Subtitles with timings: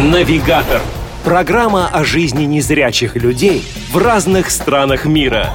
[0.00, 0.80] Навигатор.
[1.24, 3.62] Программа о жизни незрячих людей
[3.92, 5.50] в разных странах мира.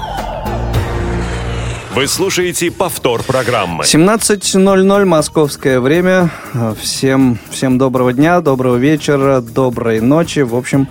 [1.95, 3.85] Вы слушаете повтор программы.
[3.85, 6.29] 17.00 московское время.
[6.79, 10.41] Всем, всем доброго дня, доброго вечера, доброй ночи.
[10.41, 10.89] В общем,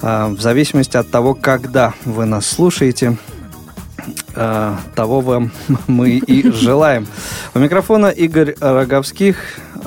[0.00, 3.18] э, в зависимости от того, когда вы нас слушаете,
[4.34, 5.52] э, того вам
[5.86, 7.06] мы и желаем.
[7.52, 9.36] У микрофона Игорь Роговских.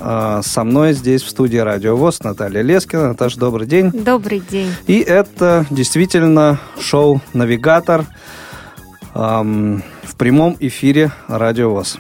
[0.02, 3.10] Э, со мной здесь в студии Радио ВОЗ Наталья Лескина.
[3.10, 3.92] Наташа, добрый день.
[3.92, 4.72] Добрый день.
[4.88, 8.06] И это действительно шоу «Навигатор»
[9.12, 12.00] в прямом эфире Радио ВОЗ.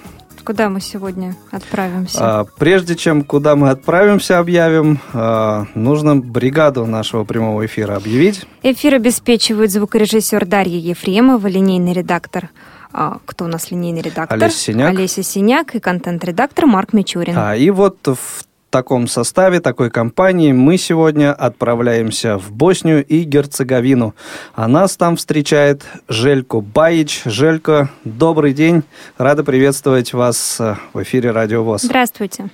[0.49, 2.17] Куда мы сегодня отправимся?
[2.19, 8.47] А, прежде чем куда мы отправимся, объявим, а, нужно бригаду нашего прямого эфира объявить.
[8.63, 14.37] Эфир обеспечивают звукорежиссер Дарья Ефремова, линейный редактор а, кто у нас линейный редактор?
[14.37, 14.89] Олеся Синяк.
[14.89, 17.35] Олеся Синяк и контент-редактор Марк Мичурин.
[17.37, 24.15] А, и вот в таком составе, такой компании мы сегодня отправляемся в Боснию и Герцеговину.
[24.53, 27.21] А нас там встречает Желько Баич.
[27.25, 28.83] Желько, добрый день.
[29.17, 31.83] Рада приветствовать вас э, в эфире Радио ВОЗ.
[31.83, 32.49] Здравствуйте.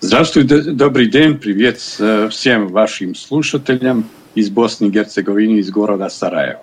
[0.00, 1.36] Здравствуйте, добрый день.
[1.36, 6.62] Привет э, всем вашим слушателям из Босни и Герцеговины, из города Сараево.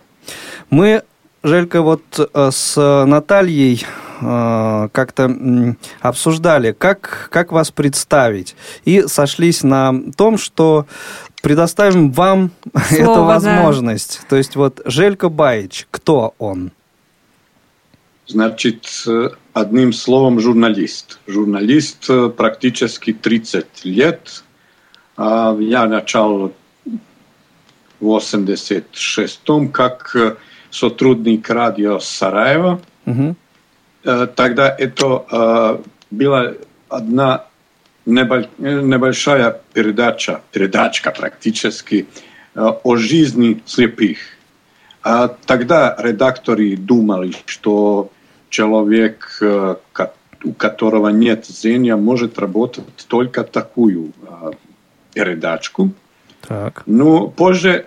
[0.69, 1.03] Мы
[1.45, 3.85] Желька, вот э, с Натальей
[4.19, 10.87] э, как-то обсуждали, как, как вас представить, и сошлись на том, что
[11.43, 12.49] предоставим вам
[12.87, 14.21] Слово, эту возможность.
[14.23, 14.29] Да.
[14.29, 16.71] То есть вот Желька Баич, кто он?
[18.25, 19.05] Значит,
[19.53, 21.19] одним словом, журналист.
[21.27, 24.43] Журналист э, практически 30 лет.
[25.15, 26.53] А я начал
[27.99, 30.39] в 86-м как
[30.75, 32.81] сотрудник радио Сараева.
[33.05, 33.35] Угу.
[34.35, 35.81] Тогда это
[36.11, 36.53] была
[36.89, 37.45] одна
[38.05, 42.07] небольшая передача, передачка практически,
[42.55, 44.17] о жизни слепых.
[45.01, 48.09] А тогда редакторы думали, что
[48.49, 49.41] человек,
[50.43, 54.11] у которого нет зрения, может работать только такую
[55.13, 55.91] передачку.
[56.47, 56.83] Так.
[56.85, 57.85] Но позже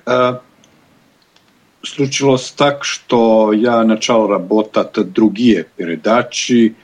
[1.81, 6.75] случилось так, что я начал работать другие передачи,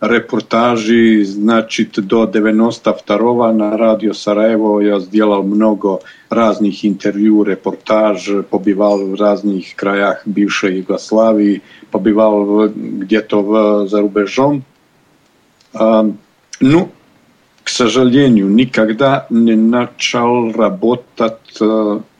[0.00, 9.14] репортажи, значит, до 92-го на радио Сараево я сделал много разных интервью, репортаж, побывал в
[9.14, 14.62] разных краях бывшей Югославии, побывал где-то за рубежом.
[15.72, 16.90] Ну,
[17.62, 21.58] к сожалению, никогда не начал работать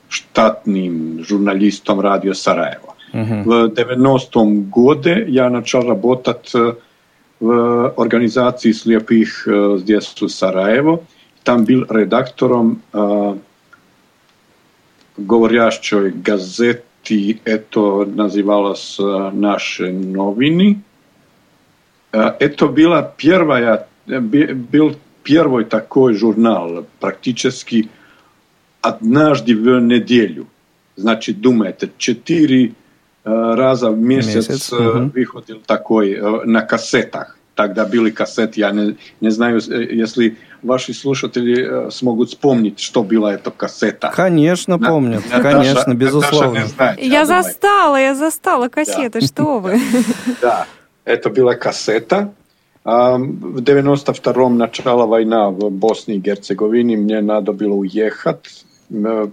[0.09, 2.95] штатным журналистом радио Сараево.
[3.13, 3.43] Uh-huh.
[3.45, 6.53] В 90-м году я начал работать
[7.41, 9.47] в организации слепых
[9.81, 11.05] здесь в Сараево.
[11.43, 13.37] Там был редактором э,
[15.17, 20.81] говорящей газеты, это называлось «Наши новины».
[22.13, 27.91] Это была первая, был первый такой журнал, практически
[28.82, 30.48] однажды в неделю.
[30.96, 32.74] Значит, думаете, четыре
[33.24, 34.74] раза в месяц, месяц.
[34.74, 35.12] Угу.
[35.14, 37.38] выходил такой на кассетах.
[37.56, 43.52] Тогда были кассеты, я не, не знаю, если ваши слушатели смогут вспомнить, что была эта
[43.52, 44.14] кассета.
[44.16, 46.68] Конечно, на, помнят, Наташа, конечно, безусловно.
[46.68, 49.28] Знает, я, я застала, я застала кассеты, да.
[49.28, 49.80] что вы.
[50.42, 50.68] Да,
[51.04, 52.34] это была кассета.
[52.86, 58.64] В 92-м начала война в Боснии и Герцеговине, мне надо было уехать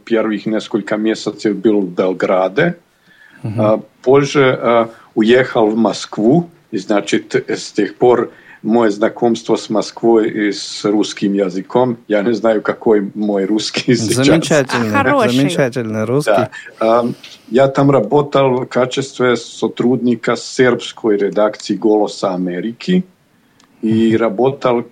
[0.05, 2.77] первых несколько месяцев был в Белграде,
[3.43, 3.85] угу.
[4.01, 8.31] позже уехал в Москву, и значит с тех пор
[8.63, 11.97] мое знакомство с Москвой и с русским языком.
[12.07, 14.25] Я не знаю, какой мой русский сейчас.
[14.25, 16.47] Замечательный, а, замечательный русский.
[16.79, 17.05] Да.
[17.49, 23.03] Я там работал в качестве сотрудника сербской редакции «Голоса Америки»
[23.81, 24.85] и работал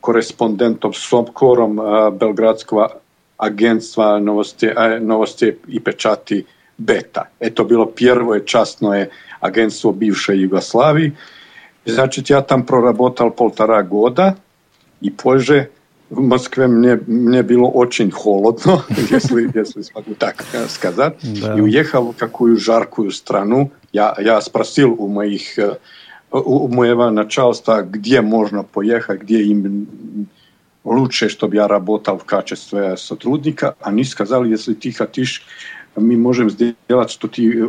[0.00, 1.76] корреспондентом с обкором
[2.16, 3.00] Белградского
[3.41, 4.69] agentstva novosti,
[5.01, 6.45] novosti i pečati
[6.77, 7.29] Beta.
[7.39, 9.09] Eto bilo prvo časno je
[9.39, 11.11] agentstvo bivše Jugoslaviji.
[11.85, 14.35] Znači, ja tam prоработал полтора года,
[15.01, 15.69] и позже
[16.09, 21.55] в Москве мне, мне было очень холодно, если, если смогу так сказать, да.
[21.55, 23.71] и уехал в какую жаркую страну.
[23.93, 25.57] Я, я спросил у моих
[26.31, 30.27] у моего начальства, где можно поехать, где им
[30.84, 33.74] лучше, чтобы я работал в качестве сотрудника.
[33.80, 35.42] Они сказали, если ты хочешь,
[35.96, 37.64] мы можем сделать, что ты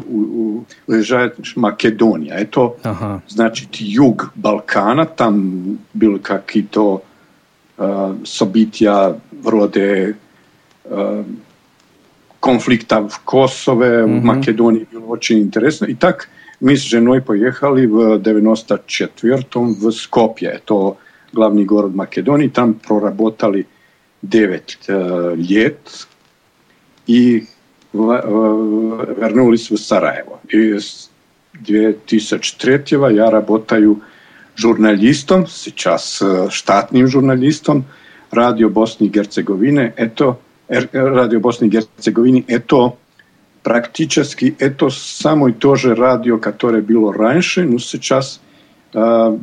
[0.87, 2.35] уезжаешь в Македонию.
[2.35, 3.21] Это ага.
[3.27, 7.03] значит юг Балкана, там были какие-то
[7.77, 10.17] э, события вроде
[12.39, 14.19] konflikta v Kosove, mm-hmm.
[14.19, 15.85] v Makedoniji bilo очень интересно.
[15.85, 20.97] И так мы с женой поехали в 94-м в Скопье, это
[21.32, 23.66] Македонии, там проработали
[24.22, 26.08] 9 э, лет
[27.06, 27.46] и
[27.92, 30.40] в, э, вернулись в Сараево.
[30.48, 31.10] И с
[31.54, 34.02] 2003 я работаю
[34.54, 37.84] журналистом, сейчас штатным журналистом
[38.30, 39.92] радио Босни и Герцеговины.
[39.96, 40.38] Это
[40.68, 42.96] радио Босни и Герцеговины, это
[43.62, 48.40] практически это самое то же радио, которое было раньше, но сейчас
[48.92, 49.38] э,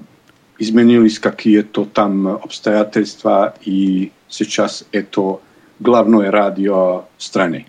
[0.59, 5.39] изменились какие-то там обстоятельства, и сейчас это
[5.79, 7.65] главное радио страны.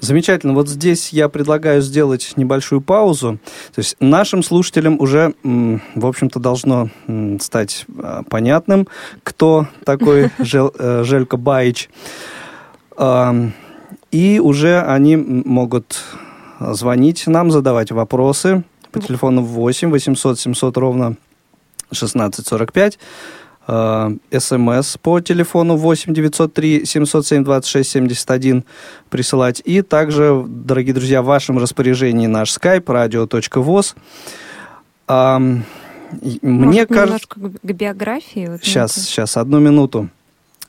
[0.00, 0.54] Замечательно.
[0.54, 3.38] Вот здесь я предлагаю сделать небольшую паузу.
[3.74, 6.88] То есть нашим слушателям уже, в общем-то, должно
[7.40, 8.88] стать а, понятным,
[9.22, 11.90] кто такой э, Желька Баич.
[14.10, 16.02] И уже они могут
[16.58, 21.16] звонить нам, задавать вопросы по телефону 8 800 700 ровно
[21.90, 22.98] 1645.
[24.36, 28.64] СМС по телефону 8 903 707 26 71
[29.10, 29.62] присылать.
[29.64, 33.94] И также, дорогие друзья, в вашем распоряжении наш skype radio.voz.
[36.42, 37.28] Мне кажется...
[37.28, 38.48] к биографии?
[38.50, 39.00] Вот сейчас, это.
[39.00, 40.08] сейчас, одну минуту.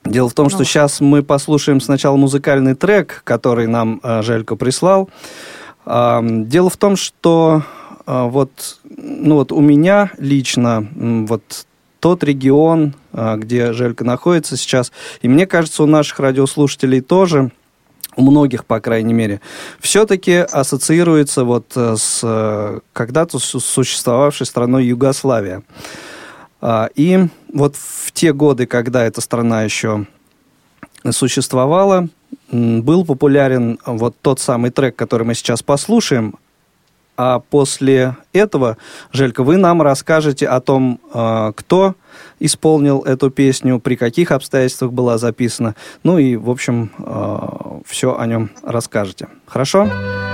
[0.04, 1.08] Дело в том, что сейчас ну.
[1.08, 5.10] мы послушаем сначала музыкальный трек, который нам э, Желька прислал.
[5.86, 7.64] Дело в том, что
[8.06, 11.66] вот, ну вот у меня лично вот
[12.02, 17.52] тот регион, э, где Желька находится сейчас, и мне кажется, у наших радиослушателей тоже,
[18.18, 19.40] у многих, по крайней мере,
[19.80, 25.64] все-таки ассоциируется вот э, с когда-то существовавшей страной Югославия.
[26.60, 30.06] А, и вот в те годы, когда эта страна еще
[31.10, 32.10] существовала,
[32.52, 36.36] был популярен вот тот самый трек, который мы сейчас послушаем.
[37.24, 38.78] А после этого,
[39.12, 41.94] Желька, вы нам расскажете о том, а, кто
[42.40, 45.76] исполнил эту песню, при каких обстоятельствах была записана.
[46.04, 49.28] Ну и, в общем, а, все о нем расскажете.
[49.46, 49.86] Хорошо?
[49.86, 50.31] Хорошо.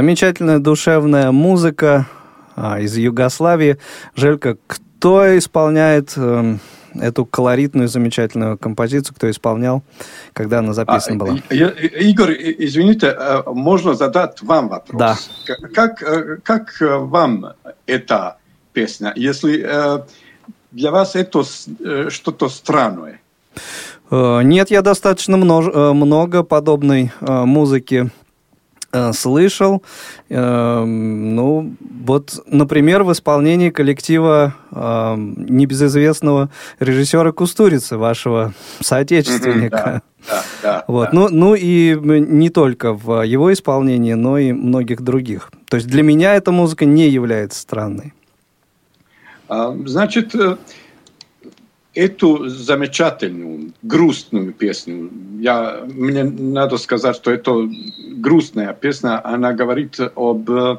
[0.00, 2.06] Замечательная душевная музыка
[2.56, 3.76] а, из Югославии.
[4.16, 6.56] Желька, кто исполняет э,
[6.94, 9.82] эту колоритную, замечательную композицию, кто исполнял,
[10.32, 11.38] когда она записана а, была?
[11.50, 14.98] Я, Игорь, извините, э, можно задать вам вопрос?
[14.98, 15.16] Да.
[15.74, 17.52] Как, э, как вам
[17.84, 18.38] эта
[18.72, 19.12] песня?
[19.16, 19.68] Если
[20.72, 21.44] для вас это
[22.08, 23.20] что-то странное?
[24.10, 28.08] Нет, я достаточно много подобной музыки Э,
[29.12, 29.82] слышал.
[30.28, 40.02] Э, ну, вот, например, в исполнении коллектива э, небезызвестного режиссера Кустурицы, вашего соотечественника.
[40.28, 41.04] Да, да, вот.
[41.04, 41.10] Да.
[41.12, 45.50] Ну, ну и не только в его исполнении, но и многих других.
[45.68, 48.12] То есть для меня эта музыка не является странной.
[49.48, 50.34] А, значит,
[52.00, 57.68] эту замечательную, грустную песню, я, мне надо сказать, что это
[58.16, 60.78] грустная песня, она говорит об э,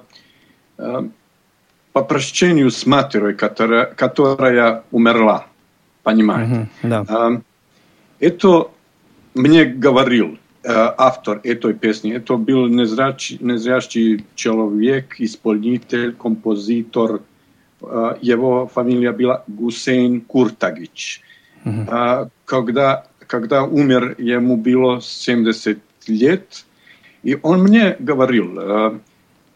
[1.93, 5.45] попрощению с матерью, которая, которая умерла,
[6.01, 6.69] понимаете?
[6.81, 7.05] Uh-huh, да.
[7.07, 7.41] Э,
[8.19, 8.71] это
[9.35, 17.21] мне говорил э, автор этой песни, это был незрячий, незрячий человек, исполнитель, композитор,
[18.21, 21.21] его фамилия была Гусейн Куртагич.
[21.65, 22.29] Uh-huh.
[22.45, 26.65] Когда, когда умер, ему было 70 лет,
[27.23, 29.01] и он мне говорил,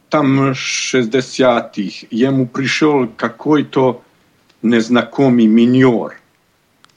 [0.09, 4.01] там 60-х, ему пришел какой-то
[4.61, 6.15] незнакомый миньор,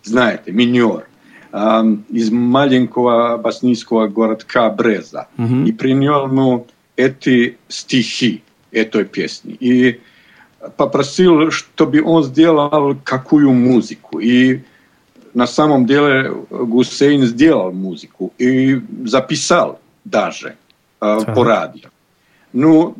[0.02, 1.08] знаете, миньор,
[1.50, 5.66] из маленького боснийского городка Бреза, uh-huh.
[5.66, 6.66] и принес ему
[6.96, 9.54] эти стихи этой песни.
[9.54, 10.00] И
[10.76, 14.18] попросил, чтобы он сделал какую музыку.
[14.18, 14.62] И
[15.34, 20.56] на самом деле Гусейн сделал музыку и записал даже
[21.00, 21.90] э, по радио.
[22.52, 22.96] Ну,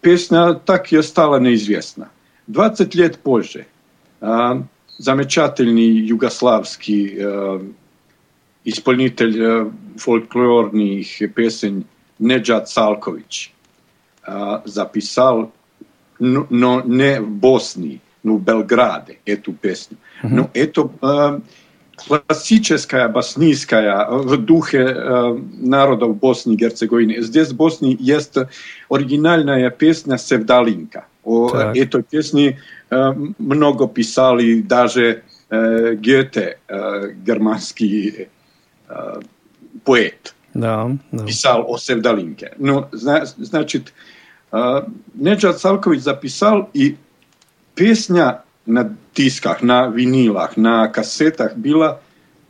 [0.00, 2.10] песня так и стала неизвестна.
[2.48, 3.66] 20 лет позже
[4.20, 4.62] э,
[4.98, 7.60] замечательный югославский э,
[8.64, 11.84] исполнитель э, фольклорных песен
[12.18, 13.52] Неджат Салкович
[14.26, 15.52] э, записал
[16.22, 19.96] но не в Босни, но в Белграде эту песню.
[20.22, 20.28] Uh-huh.
[20.30, 21.40] Но это э,
[21.96, 27.22] классическая боснийская в духе э, народов Босни и Герцеговины.
[27.22, 28.36] Здесь в Боснии есть
[28.88, 31.06] оригинальная песня «Севдалинка».
[31.24, 31.76] О так.
[31.76, 32.60] этой песне
[32.90, 38.28] э, много писали даже э, Гёте, э, германский
[38.88, 39.20] э,
[39.84, 40.34] поэт.
[40.54, 41.24] Да, да.
[41.24, 42.52] Писал о Севдалинке.
[42.58, 43.92] Ну, зна, значит,
[44.51, 46.97] Неджат Салкович записал, и
[47.75, 51.99] песня на дисках, на винилах, на кассетах была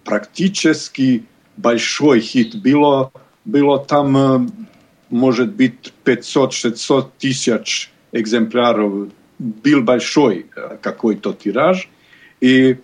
[0.03, 1.25] практически
[1.57, 2.61] большой хит.
[2.61, 3.11] Было,
[3.45, 4.67] было там,
[5.09, 9.09] может быть, 500-600 тысяч экземпляров.
[9.39, 10.47] Был большой
[10.81, 11.89] какой-то тираж.
[12.41, 12.77] И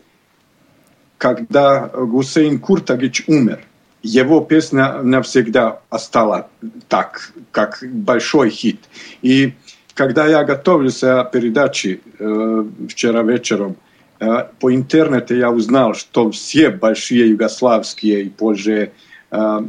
[1.18, 3.62] когда Гусейн Куртагич умер,
[4.03, 6.45] его песня навсегда осталась
[6.89, 8.81] так, как большой хит.
[9.23, 9.55] И
[9.95, 13.77] когда я готовился к передаче э, вчера вечером,
[14.21, 18.93] э, по интернету я узнал, что все большие югославские и позже
[19.31, 19.61] э,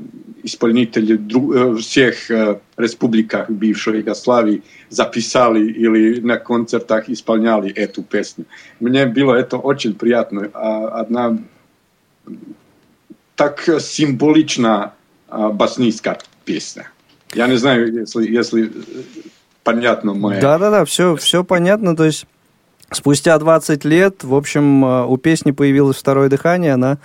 [0.44, 8.46] исполнители друг, э, всех э, республиках бывшей Югославии записали или на концертах исполняли эту песню.
[8.80, 10.50] Мне было это очень приятно.
[10.54, 11.40] А одна
[13.40, 14.92] так символична
[15.32, 16.92] боснийская песня.
[17.34, 18.70] Я не знаю, если, если
[19.64, 20.42] понятно моя...
[20.42, 21.96] Да-да-да, все, все понятно.
[21.96, 22.26] То есть
[22.92, 26.98] Спустя 20 лет, в общем, у песни появилось второе дыхание, она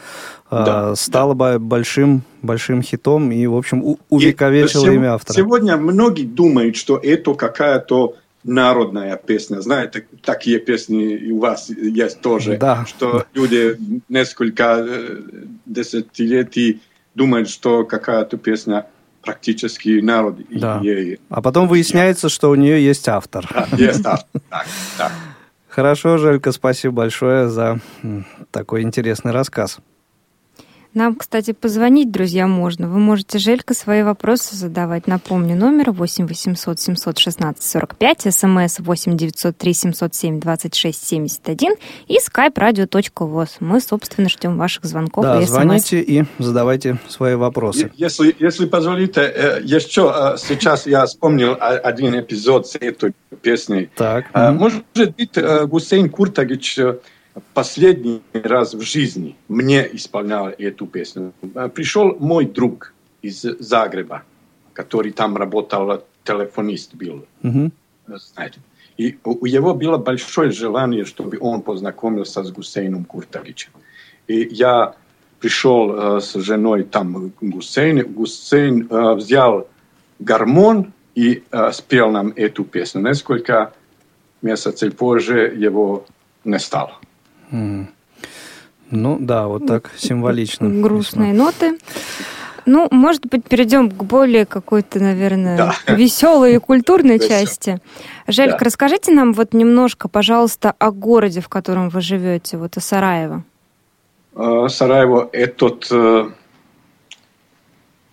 [0.50, 1.58] да, стала да.
[1.58, 5.36] большим, большим хитом и, в общем, увековечила имя автора.
[5.36, 9.60] Сегодня многие думают, что это какая-то народная песня.
[9.60, 12.84] Знаете, такие песни у вас есть тоже, да.
[12.86, 13.76] что люди
[14.08, 14.86] несколько
[15.66, 16.82] десятилетий
[17.14, 18.86] думают, что какая-то песня
[19.22, 20.80] практически народ да.
[20.82, 21.18] ей.
[21.30, 23.48] А потом выясняется, что у нее есть автор.
[23.50, 24.66] Да, есть автор, так,
[24.98, 25.12] так.
[25.68, 27.80] Хорошо, Желька, спасибо большое за
[28.52, 29.78] такой интересный рассказ.
[30.94, 32.88] Нам, кстати, позвонить, друзья, можно.
[32.88, 35.08] Вы можете, Желька, свои вопросы задавать.
[35.08, 41.72] Напомню, номер 8 800 716 45, смс 8 903 707 26 71
[42.06, 43.56] и skype radio.voz.
[43.58, 47.90] Мы, собственно, ждем ваших звонков да, и звоните и задавайте свои вопросы.
[47.96, 53.90] Если, если позволите, э, еще э, сейчас я вспомнил один эпизод с этой песней.
[53.96, 54.26] Так.
[54.32, 55.36] Может быть,
[55.66, 56.78] Гусейн Куртагич
[57.52, 61.32] последний раз в жизни мне исполнял эту песню.
[61.74, 64.22] Пришел мой друг из Загреба,
[64.72, 67.26] который там работал, телефонист был.
[67.42, 67.72] Mm-hmm.
[68.06, 68.60] Знаете.
[68.96, 73.70] И у него было большое желание, чтобы он познакомился с Гусейном Куртагичем.
[74.28, 74.94] И я
[75.40, 78.12] пришел э, с женой там Гусейн.
[78.12, 79.68] Гусейн э, взял
[80.20, 83.02] гармон и э, спел нам эту песню.
[83.02, 83.72] Несколько
[84.42, 86.06] месяцев позже его
[86.44, 86.98] не стало.
[87.50, 90.68] Ну да, вот так символично.
[90.68, 91.44] Грустные весьма.
[91.44, 91.78] ноты.
[92.66, 95.94] Ну, может быть, перейдем к более какой-то, наверное, да.
[95.94, 97.80] веселой и культурной части.
[98.26, 98.64] Желька, да.
[98.64, 103.44] расскажите нам вот немножко, пожалуйста, о городе, в котором вы живете, вот о Сараево.
[104.34, 106.30] А, Сараево– этот э,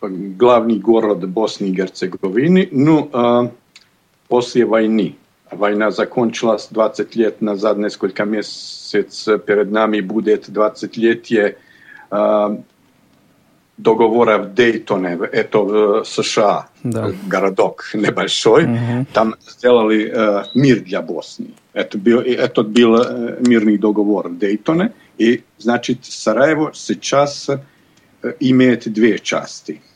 [0.01, 3.49] главный город Боснии и Герцеговины, ну, э,
[4.27, 5.15] после войны.
[5.51, 11.57] Война закончилась 20 лет назад, несколько месяцев перед нами будет 20-летие
[12.09, 12.57] э,
[13.77, 17.11] договора в Дейтоне, это в США, да.
[17.27, 18.63] городок небольшой.
[18.63, 19.05] Угу.
[19.13, 21.53] Там сделали э, мир для Боснии.
[21.73, 24.93] Это был, это был э, мирный договор в Дейтоне.
[25.17, 29.81] И, значит, Сараево сейчас э, имеет две части–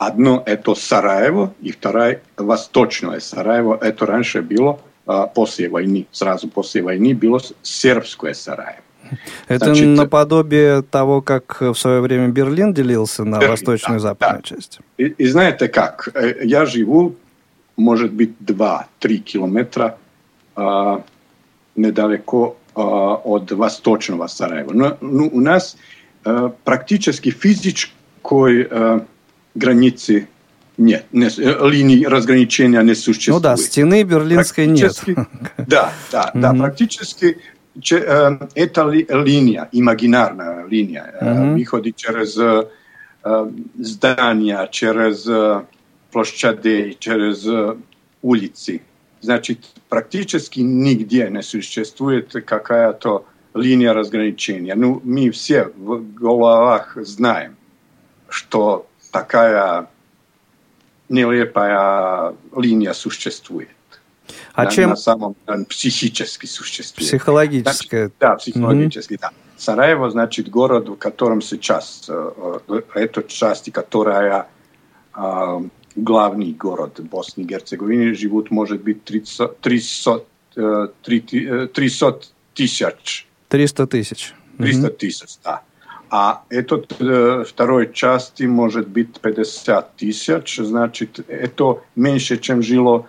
[0.00, 3.78] Одно это Сараево, и второе восточное Сараево.
[3.82, 8.80] Это раньше было а, после войны, сразу после войны было сербское Сараево.
[9.46, 14.08] Это Значит, наподобие того, как в свое время Берлин делился на Берлин, восточную и да,
[14.08, 14.48] западную да.
[14.48, 14.78] часть.
[14.96, 16.08] И, и знаете как?
[16.14, 17.16] Э, я живу,
[17.76, 19.98] может быть, 2-3 километра
[20.56, 20.98] э,
[21.76, 24.72] недалеко э, от восточного Сараева.
[24.72, 25.76] Но ну, у нас
[26.24, 29.00] э, практически физической э,
[29.54, 30.28] границы
[30.76, 33.36] нет, не, э, линии разграничения не существует.
[33.36, 34.98] Ну да, стены берлинской нет.
[35.58, 37.38] Да, да, да, практически
[37.92, 42.38] э, эта линия, имагинарная линия, mm выходит через
[43.78, 45.28] здания, через
[46.10, 47.46] площади, через
[48.22, 48.80] улицы.
[49.20, 49.58] Значит,
[49.90, 54.74] практически нигде не существует какая-то линия разграничения.
[54.74, 57.56] Ну, мы все в головах знаем,
[58.28, 59.88] что такая
[61.08, 63.68] нелепая линия существует.
[64.54, 64.90] А на, чем?
[64.90, 67.08] На самом деле психически существует.
[67.08, 68.02] Психологическая.
[68.02, 69.20] Значит, да, психологически, mm-hmm.
[69.20, 69.30] да.
[69.56, 74.48] Сараево, значит, город, в котором сейчас, э, эта часть, которая
[75.14, 75.60] э,
[75.96, 80.24] главный город Боснии и Герцеговины, живут, может быть, 300, 300,
[81.02, 82.20] 300
[82.54, 83.26] тысяч.
[83.48, 84.34] 300 тысяч.
[84.58, 85.62] 300 тысяч, да.
[86.10, 93.06] А этот э, второй части может быть 50 тысяч, значит, это меньше, чем жило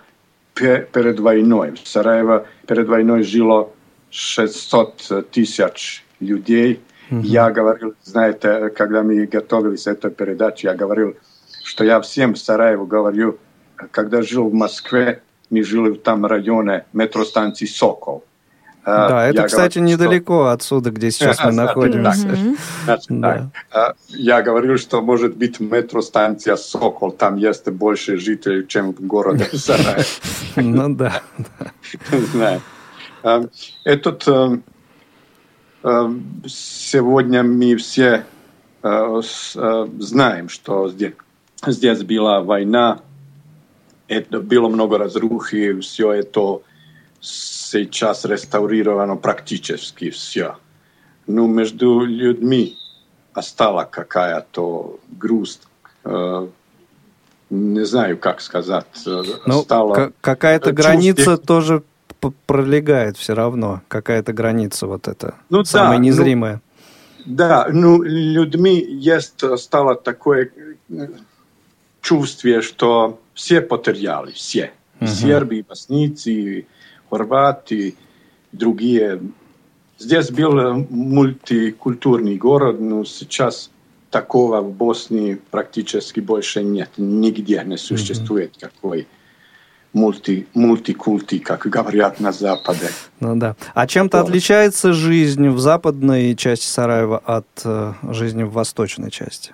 [0.53, 1.71] перед войной.
[1.83, 3.71] В Сараево перед войной жило
[4.11, 6.79] 600 тысяч людей.
[7.09, 7.21] Mm-hmm.
[7.23, 11.15] Я говорил, знаете, когда мы готовились к этой передаче, я говорил,
[11.63, 13.39] что я всем в Сараево говорю,
[13.89, 18.23] когда жил в Москве, мы жили в том районе метростанции «Сокол».
[18.83, 20.49] А, да, это, кстати, говорю, недалеко что...
[20.49, 22.27] отсюда, где сейчас мы находимся.
[23.71, 29.45] А, я говорю, что может быть метростанция Сокол, там есть больше жителей, чем в городе
[29.53, 30.21] Сараев.
[30.55, 31.21] Ну да.
[33.23, 33.43] А,
[33.83, 34.27] этот
[36.47, 38.25] сегодня мы все
[38.81, 41.13] знаем, что здесь,
[41.67, 43.01] здесь была война,
[44.07, 46.61] это было много разрухи, все это
[47.21, 50.57] сейчас реставрировано практически все.
[51.27, 52.77] Но между людьми
[53.33, 55.61] осталась какая-то грусть,
[56.03, 56.47] э,
[57.49, 58.85] не знаю, как сказать.
[59.05, 59.63] Э, ну,
[60.19, 61.83] какая-то граница тоже
[62.45, 66.61] пролегает все равно, какая-то граница вот эта, ну, самая да, ну, незримая.
[67.25, 70.51] Ну, да, ну, людьми есть, стало такое
[70.89, 71.07] э,
[72.01, 74.71] чувство, что все потеряли, все.
[74.99, 75.07] Угу.
[75.07, 76.67] Сербы, боснийцы,
[77.11, 77.95] Хорваты,
[78.53, 79.21] другие.
[79.99, 83.69] Здесь был мультикультурный город, но сейчас
[84.09, 86.89] такого в Боснии практически больше нет.
[86.97, 88.61] Нигде не существует mm-hmm.
[88.61, 89.07] какой
[89.93, 92.89] мульти, мультикульти, как говорят на Западе.
[93.19, 93.55] Ну да.
[93.73, 94.29] А чем-то вот.
[94.29, 99.53] отличается жизнь в западной части Сараева от э, жизни в восточной части?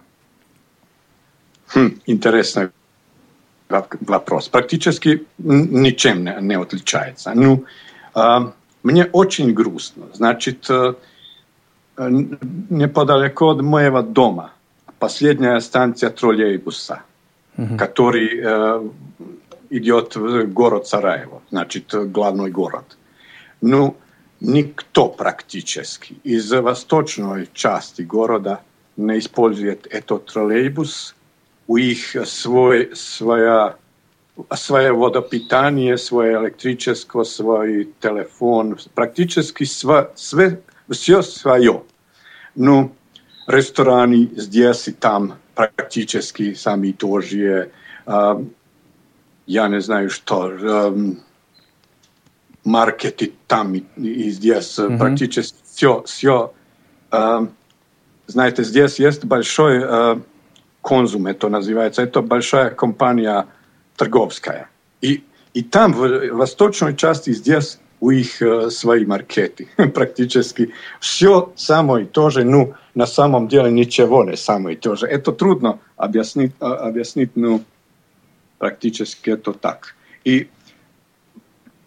[1.74, 2.70] Хм, интересный
[3.70, 4.50] вопрос.
[4.50, 7.32] Практически ничем не, не отличается.
[7.34, 7.66] Ну,
[8.16, 8.52] э,
[8.84, 10.06] мне очень грустно.
[10.14, 10.94] Значит, э,
[11.98, 14.52] неподалеку от моего дома
[15.00, 17.02] последняя станция троллейбуса,
[17.58, 17.78] угу.
[17.78, 18.90] который э,
[19.70, 22.98] идет в город Сараево, значит, главный город.
[23.62, 23.98] Ну,
[24.40, 28.62] никто практически из восточной части города
[28.96, 31.16] не использует этот троллейбус.
[31.68, 33.76] У них свой, своя,
[34.56, 41.84] свое водопитание, свое электричество, свой телефон, практически сва, све, все свое.
[42.56, 42.92] Ну,
[43.48, 47.72] рестораны здесь и там практически сами тоже.
[48.06, 48.48] Uh,
[49.46, 51.18] я не знаю что, um,
[52.64, 54.98] маркеты там и, и здесь mm-hmm.
[54.98, 56.54] практически все, все.
[57.12, 57.50] Uh,
[58.28, 60.22] знаете, здесь есть большой uh,
[60.88, 63.46] консум, это называется, это большая компания
[63.98, 64.70] торговская.
[65.02, 65.22] И,
[65.54, 69.68] и там, в восточной части, здесь у них uh, свои маркеты.
[69.94, 70.72] Практически
[71.02, 75.08] все самое то же, ну, на самом деле ничего не самое то же.
[75.08, 77.62] Это трудно объяснить, объяснить ну,
[78.58, 79.96] практически это так.
[80.24, 80.48] И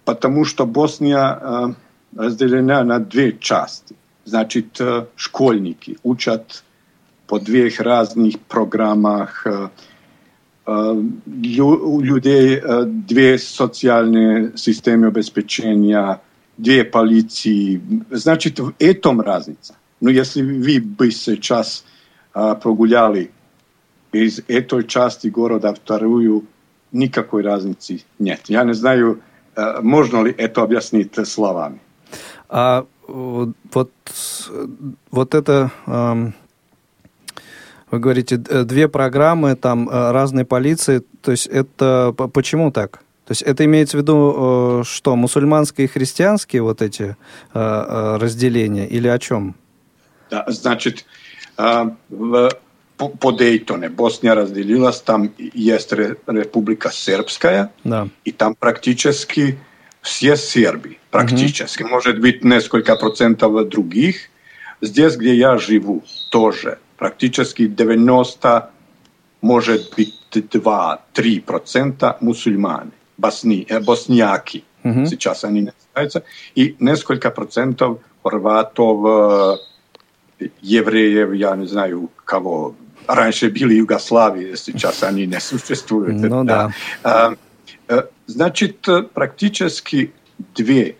[0.04, 1.74] потому что Босния э,
[2.16, 3.96] разделена на две части.
[4.26, 6.64] Значит, э, школьники учат
[7.30, 9.46] по двух разных программах.
[9.46, 9.68] Э,
[10.66, 16.20] у людей две социальные системы обеспечения,
[16.58, 17.80] две полиции.
[18.10, 19.74] Значит, в этом разница.
[20.00, 21.84] Но если вы бы сейчас
[22.32, 23.30] прогуляли
[24.12, 26.44] из этой части города вторую
[26.92, 28.40] никакой разницы нет.
[28.48, 29.20] Я не знаю,
[29.54, 31.80] э, можно ли это объяснить словами.
[32.48, 33.94] А вот,
[35.10, 35.70] вот это,
[37.90, 43.00] вы говорите, две программы, там э, разные полиции, то есть это почему так?
[43.26, 47.16] То есть это имеется в виду, э, что мусульманские и христианские вот эти
[47.52, 49.54] разделения или о чем?
[50.30, 51.04] Да, значит,
[51.56, 52.50] в
[53.00, 58.08] по, по Дейтоне Босния разделилась, там есть Република Сербская, да.
[58.26, 59.58] и там практически
[60.02, 61.92] все серби, практически, угу.
[61.92, 64.28] может быть несколько процентов других.
[64.82, 68.70] Здесь, где я живу, тоже практически 90,
[69.40, 75.06] может быть 2-3 процента мусульмане, босни, э, босняки, угу.
[75.06, 76.22] сейчас они называются,
[76.54, 79.58] и несколько процентов хорватов,
[80.40, 82.74] э, евреев, я не знаю кого,
[83.06, 86.20] раньше были Югославии, сейчас они не существуют.
[86.20, 86.70] Ну да.
[87.02, 87.34] да.
[88.26, 90.12] Значит, практически
[90.54, 90.96] две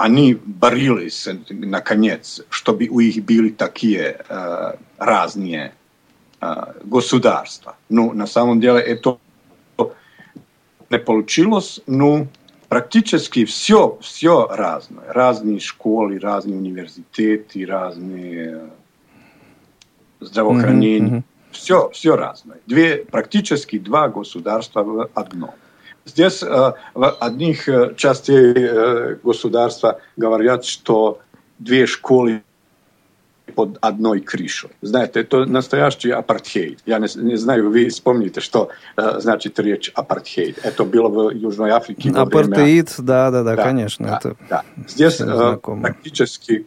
[0.00, 5.74] они боролись, наконец, чтобы у них были такие э, разные
[6.40, 7.76] э, государства.
[7.90, 9.18] Ну, на самом деле это
[10.88, 12.28] не получилось, но
[12.70, 15.04] практически все, все разное.
[15.12, 18.70] Разные школы, разные университеты, разные
[20.18, 21.18] здравоохранение.
[21.18, 21.22] Mm-hmm.
[21.52, 22.58] Все, все разное.
[22.66, 25.50] Две, практически два государства в одном.
[26.04, 31.20] Здесь э, в одних э, частях э, государства говорят, что
[31.58, 32.42] две школы
[33.54, 34.70] под одной крышей.
[34.80, 36.80] Знаете, это настоящий апартхейд.
[36.86, 40.58] Я не, не знаю, вы вспомните, что э, значит речь апартхейд.
[40.62, 42.10] Это было в Южной Африке.
[42.10, 44.06] Апартеид, да, да, да, да, конечно.
[44.06, 44.64] Да, это да.
[44.88, 46.66] Здесь э, практически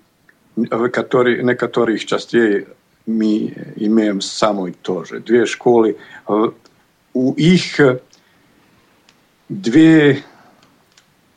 [0.56, 2.68] в который, некоторых частей
[3.08, 5.20] mi имеем самое тоже.
[5.20, 5.98] Две школы.
[7.14, 7.80] У их
[9.50, 10.24] две,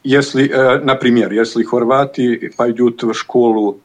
[0.05, 0.49] если,
[0.83, 3.81] например, если хорваты пойдут в школу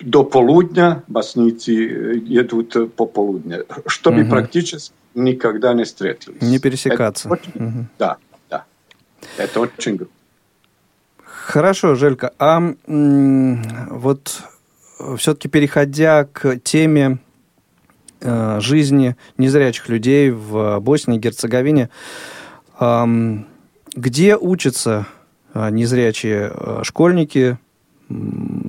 [0.00, 4.30] до полудня, боснийцы едут по полудню, чтобы угу.
[4.30, 6.40] практически никогда не встретились.
[6.40, 7.28] Не пересекаться.
[7.28, 7.86] Это очень, угу.
[7.98, 8.16] Да,
[8.50, 8.64] да.
[9.36, 10.12] Это очень грубо.
[11.24, 12.32] Хорошо, Желька.
[12.38, 14.42] А вот
[15.16, 17.18] все-таки переходя к теме
[18.20, 21.88] э, жизни незрячих людей в Боснии и Герцеговине, э,
[23.94, 25.06] где учатся
[25.54, 27.58] э, незрячие э, школьники,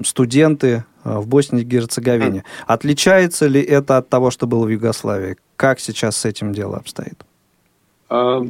[0.06, 2.44] студенты э, в Боснии и Герцеговине?
[2.68, 5.38] Отличается ли это от того, что было в Югославии?
[5.56, 7.24] Как сейчас с этим дело обстоит?
[8.10, 8.42] А,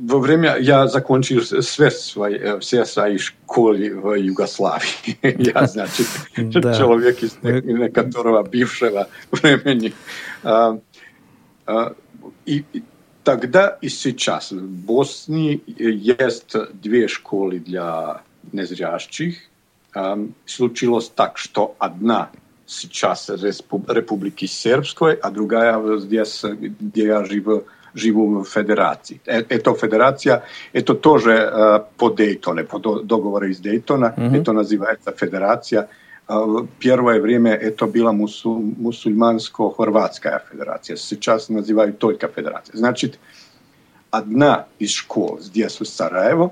[0.00, 5.18] во время я закончил все свои, все свои школы в Югославии.
[5.22, 7.32] Я, значит, человек, из
[7.92, 9.92] которого бывшего времени.
[12.46, 12.64] И
[13.23, 19.37] тогда и сейчас в Боснии есть две школы для незрящих.
[20.45, 22.29] Случилось так, что одна
[22.65, 26.45] сейчас Республики Сербской, а другая здесь,
[26.79, 29.19] где я живу, живу в федерации.
[29.25, 34.41] Это федерация, это тоже по Дейтоне, по договору из Дейтона, mm-hmm.
[34.41, 35.89] это называется федерация.
[36.79, 42.75] Первое время это была мусул, мусульманско-хорватская федерация, сейчас называют только федерация.
[42.77, 43.17] Значит,
[44.11, 46.51] одна из школ здесь в Сараево,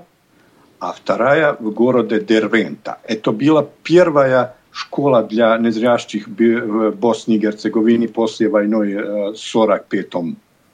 [0.78, 2.98] а вторая в городе Дервента.
[3.04, 10.14] Это была первая школа для незрящих в Босни и Герцеговине после войны в 1945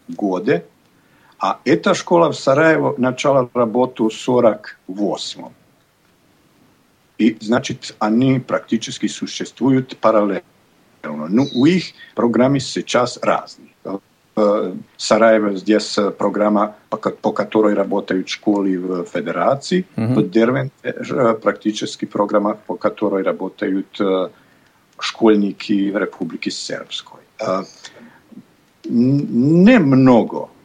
[0.08, 0.62] году.
[1.38, 5.44] А эта школа в Сараево начала работу в 1948.
[7.17, 10.43] И, значит, они практически существуют параллельно.
[11.03, 13.69] Но у их программы сейчас разные.
[14.97, 16.97] Сараево здесь программа, по
[17.31, 19.85] которой работают школы в федерации.
[19.95, 20.13] Mm-hmm.
[20.13, 20.93] В Дервенте
[21.41, 23.99] практически программа, по которой работают
[24.99, 27.21] школьники в Республике Сербской.
[28.83, 30.56] Немного школьников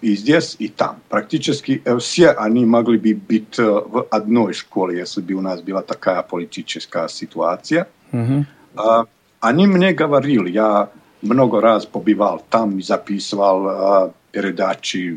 [0.00, 0.96] и здесь, и там.
[1.08, 6.22] Практически все они могли бы быть в одной школе, если бы у нас была такая
[6.22, 7.86] политическая ситуация.
[8.12, 9.06] Mm-hmm.
[9.40, 10.88] Они мне говорили, я
[11.22, 15.16] много раз побивал там и записывал э, передачи.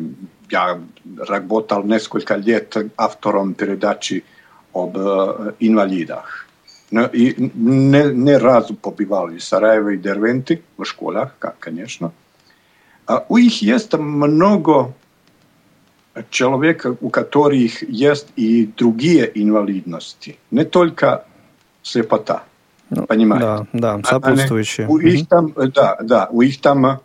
[0.50, 0.80] Я
[1.18, 4.24] работал несколько лет автором передачи
[4.74, 6.48] об э, инвалидах.
[6.92, 12.12] Но и не, не разу побивал и Сараево и Дервенти в школах, как, конечно.
[13.07, 14.95] А у них есть много
[16.31, 21.25] человек, у которых есть и другие инвалидности, не только
[21.83, 22.45] слепота.
[22.91, 23.67] Ну, понимаете?
[23.73, 24.87] Да, да, сопутствующие.
[24.87, 27.01] у их там, да, да, у них там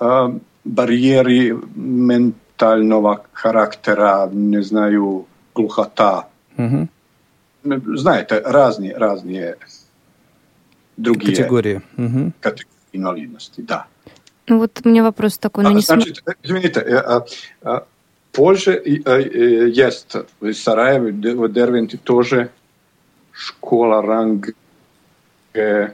[0.00, 6.28] э, барьеры ментального характера, не знаю, глухота.
[6.56, 6.88] Угу.
[7.96, 9.58] Знаете, разные, разные
[10.96, 12.32] другие категории, угу.
[12.40, 13.86] категории инвалидности, да.
[14.49, 16.37] Ну вот у меня вопрос такой, но а, не Значит, см...
[16.43, 17.25] извините, а,
[17.63, 17.85] а,
[18.31, 22.49] позже есть в Сараеве, в Дервенте тоже
[23.31, 24.49] школа ранг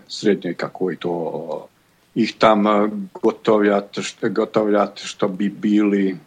[0.08, 1.68] srednjoj kakvoj to
[2.16, 2.66] ih tam
[3.14, 6.18] gotovljat, gotovljat što bi bili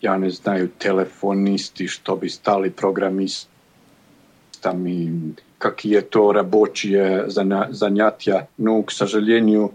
[0.00, 5.12] ja ne znaju telefonisti, što bi stali programistami,
[5.58, 7.24] kak je to rabočije
[7.70, 8.46] zanjatja.
[8.56, 9.70] No, k sažaljenju,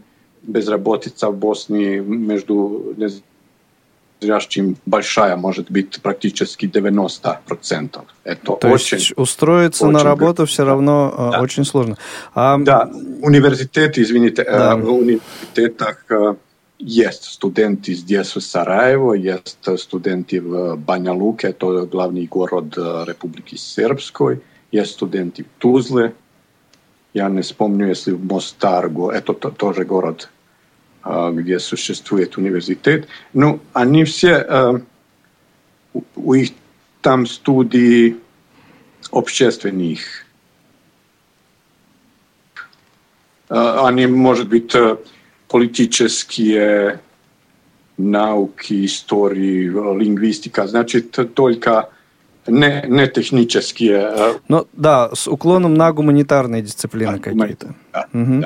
[0.47, 3.09] v Bosni među ne
[4.21, 8.01] зрящим большая может быть практически 90%.
[8.25, 11.41] Это То очень, есть устроиться очень, на работу все равно э, да.
[11.41, 11.97] очень сложно.
[12.35, 12.59] А...
[12.59, 14.77] Да, университеты, извините, э, да.
[14.77, 16.35] в университетах э,
[16.79, 24.41] есть студенты здесь в Сараево, есть студенты в Баня-Луке, это главный город Республики Сербской,
[24.73, 26.13] есть студенты в Тузле,
[27.15, 30.29] я не вспомню, если в Мостаргу, это тоже город
[31.33, 33.07] где существует университет.
[33.33, 34.83] Ну, они все,
[36.17, 36.51] у них
[37.01, 38.17] там студии
[39.13, 40.01] общественных.
[43.49, 44.75] Они, может быть,
[45.49, 47.01] политические
[47.97, 51.91] науки, истории, лингвистика, значит, только
[52.49, 54.41] не, не технические.
[54.49, 57.75] Ну, да, с уклоном на гуманитарные дисциплины да, какие-то.
[57.93, 58.41] Да, угу.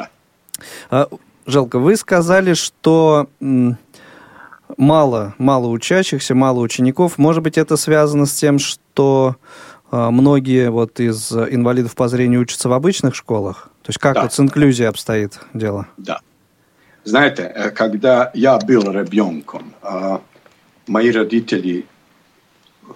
[0.90, 1.08] да.
[1.50, 3.28] Жалко, вы сказали, что
[4.76, 7.18] мало, мало учащихся, мало учеников.
[7.18, 9.36] Может быть, это связано с тем, что
[9.90, 13.68] а, многие вот из инвалидов по зрению учатся в обычных школах?
[13.82, 14.22] То есть как да.
[14.22, 15.88] вот с инклюзией обстоит дело?
[15.96, 16.20] Да.
[17.02, 20.20] Знаете, э, когда я был ребенком, а,
[20.86, 21.84] мои родители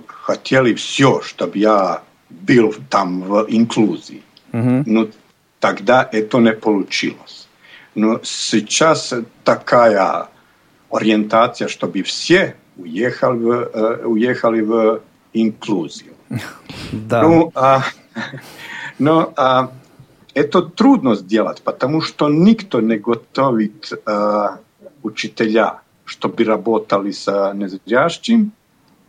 [0.06, 4.22] хотели все, чтобы я был там в инклюзии.
[4.52, 4.84] Угу.
[4.86, 5.08] Но
[5.58, 7.43] тогда это не получилось.
[7.94, 10.28] Но сейчас такая
[10.90, 15.00] ориентация, чтобы все уехали в, э, уехали в
[15.32, 16.14] инклюзию.
[16.92, 17.22] Да.
[17.22, 17.82] Ну, а,
[18.98, 19.72] но а,
[20.32, 24.58] это трудно сделать, потому что никто не готовит а,
[25.02, 28.52] учителя, чтобы работали с незрящим,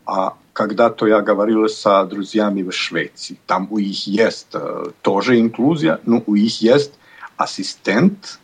[0.05, 3.37] а когда-то я говорил с друзьями в Швеции.
[3.45, 6.93] Там у них есть э, тоже инклюзия, но у них есть
[7.35, 8.39] ассистент,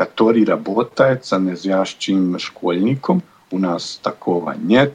[0.00, 4.94] который работает с незрящим школьником, у нас такого нет.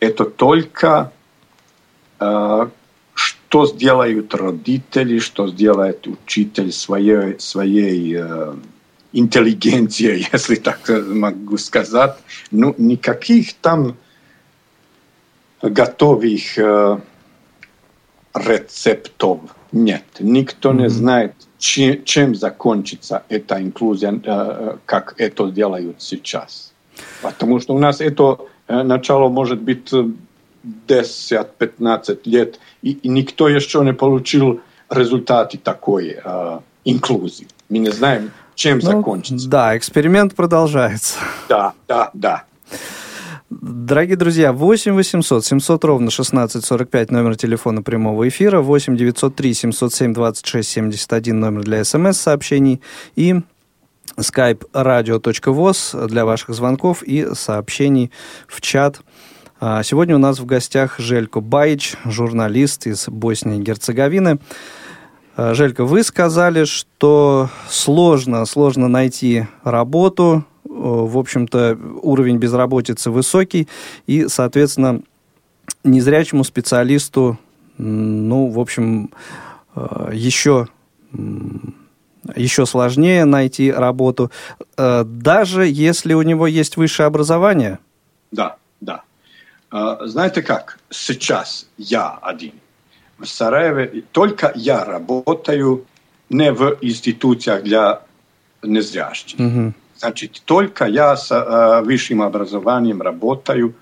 [0.00, 1.12] Это только
[2.18, 2.68] э,
[3.12, 8.54] что сделают родители, что сделает учитель своей, своей э,
[9.12, 12.16] интеллигенцией, если так могу сказать.
[12.50, 13.98] Ну, никаких там
[15.60, 16.98] готовых э,
[18.34, 19.40] рецептов
[19.72, 20.04] нет.
[20.20, 20.80] Никто mm-hmm.
[20.80, 26.72] не знает, чем, чем закончится эта инклюзия, как это делают сейчас.
[27.22, 28.38] Потому что у нас это
[28.68, 29.92] начало может быть
[30.88, 37.48] 10-15 лет, и, и никто еще не получил результаты такой э, инклюзии.
[37.68, 39.48] Мы не знаем, чем ну, закончится.
[39.48, 41.18] Да, эксперимент продолжается.
[41.48, 42.44] Да, да, да.
[43.48, 50.68] Дорогие друзья, 8 800 700 ровно 1645 номер телефона прямого эфира, 8 903 707 26
[50.68, 52.82] 71 номер для смс-сообщений
[53.14, 53.36] и
[54.16, 58.10] skype radio.voz для ваших звонков и сообщений
[58.48, 59.00] в чат.
[59.60, 64.40] А, сегодня у нас в гостях Желько Баич, журналист из Боснии и Герцеговины.
[65.36, 70.44] А, Желька, вы сказали, что сложно, сложно найти работу,
[70.76, 73.68] в общем-то, уровень безработицы высокий,
[74.06, 75.00] и, соответственно,
[75.84, 77.38] незрячему специалисту,
[77.78, 79.10] ну, в общем,
[80.12, 80.68] еще,
[82.34, 84.30] еще сложнее найти работу,
[84.76, 87.78] э, даже если у него есть высшее образование.
[88.30, 89.02] Да, да.
[89.72, 92.54] Э, знаете как, сейчас я один
[93.18, 95.84] в Сараеве, только я работаю
[96.28, 98.02] не в институциях для
[98.62, 99.38] незрящих.
[99.38, 99.74] Угу.
[99.97, 103.75] Значит, только я с э, высшим образованием работаю,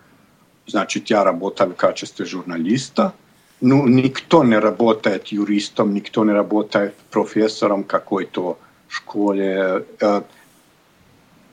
[0.68, 3.13] значит, я работаю в качестве журналиста,
[3.62, 9.86] ну, никто не работает юристом, никто не работает профессором какой-то школе.
[10.00, 10.22] Э,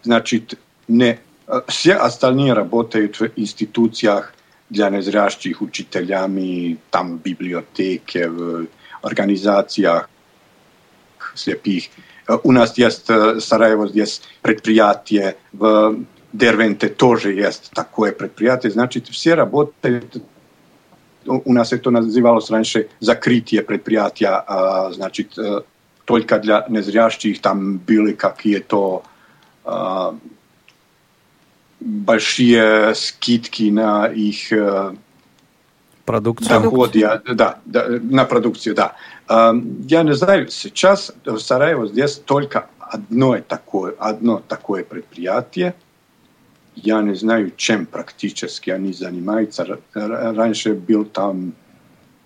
[0.02, 0.58] значит,
[0.88, 4.34] не, э, все остальные работают в институциях
[4.70, 8.66] для незрящих учителями, там в библиотеке, в
[9.02, 10.08] организациях
[11.34, 11.84] слепых.
[12.43, 13.07] У нас есть
[13.39, 15.97] Сараево, есть предприятие, в
[16.33, 18.71] Дервенте тоже есть такое предприятие.
[18.71, 20.21] Значит, все работают
[21.25, 25.37] у нас это называлось раньше закрытие предприятия, а, значит,
[26.05, 29.03] только для незрящих там были какие-то
[29.63, 30.15] а,
[31.79, 34.51] большие скидки на их
[36.05, 36.61] продукцию.
[36.61, 38.95] Доходы, да, да, на продукцию, да.
[39.31, 45.73] Я не знаю, сейчас в Сараево здесь только одно такое, одно такое предприятие.
[46.75, 49.79] Я не знаю, чем практически они занимаются.
[49.93, 51.53] Раньше был там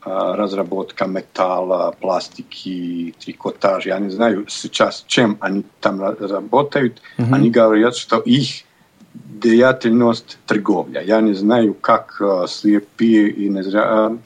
[0.03, 3.85] разработка металла, пластики, трикотаж.
[3.85, 7.01] Я не знаю сейчас, чем они там работают.
[7.17, 7.33] Uh-huh.
[7.33, 8.65] Они говорят, что их
[9.13, 11.01] деятельность торговля.
[11.01, 14.17] Я не знаю, как слепые и незря...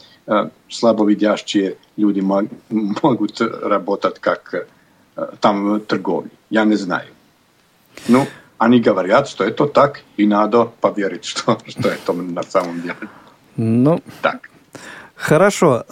[0.68, 4.68] слабовидящие люди могут работать как
[5.40, 6.32] там торговли.
[6.50, 7.08] Я не знаю.
[8.08, 12.96] Ну, они говорят, что это так, и надо поверить, что, что это на самом деле.
[13.58, 14.50] Ну, так.
[15.16, 15.84] Хорошо.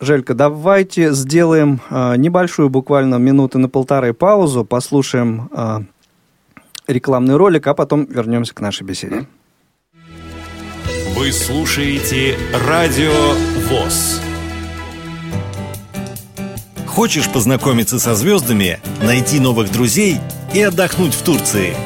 [0.00, 5.50] Желька, давайте сделаем небольшую, буквально минуты на полторы паузу, послушаем
[6.86, 9.26] рекламный ролик, а потом вернемся к нашей беседе.
[11.16, 13.12] Вы слушаете Радио
[13.68, 14.20] ВОЗ.
[16.88, 20.18] Хочешь познакомиться со звездами, найти новых друзей
[20.52, 21.76] и отдохнуть в Турции?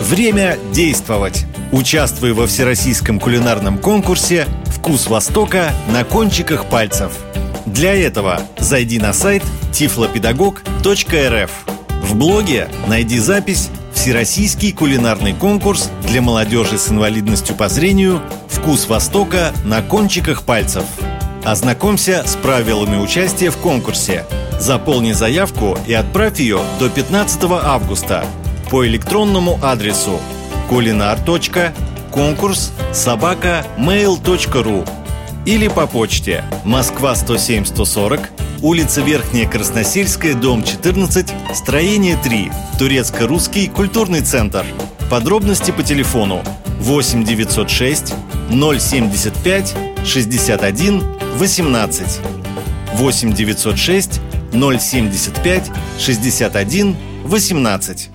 [0.00, 1.44] Время действовать!
[1.70, 7.12] Участвуй во всероссийском кулинарном конкурсе «Вкус Востока» на кончиках пальцев.
[7.66, 11.50] Для этого зайди на сайт tiflopedagog.rf.
[12.04, 13.68] В блоге найди запись
[13.98, 20.84] Всероссийский кулинарный конкурс для молодежи с инвалидностью по зрению «Вкус Востока на кончиках пальцев».
[21.44, 24.24] Ознакомься с правилами участия в конкурсе.
[24.60, 28.24] Заполни заявку и отправь ее до 15 августа
[28.70, 30.20] по электронному адресу
[30.68, 34.88] кулинар.конкурс собака mail.ru
[35.48, 36.44] или по почте.
[36.64, 38.20] Москва 107 140
[38.60, 44.66] улица Верхняя Красносельская, дом 14, строение 3, Турецко-Русский культурный центр.
[45.10, 46.42] Подробности по телефону.
[46.80, 48.14] 8 906
[48.50, 49.74] 075
[50.04, 51.02] 61
[51.38, 52.20] 18
[52.92, 54.20] 8 906
[54.52, 58.10] 075 61 18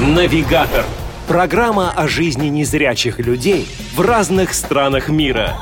[0.00, 0.84] Навигатор.
[1.28, 5.54] Программа о жизни незрячих людей в разных странах мира.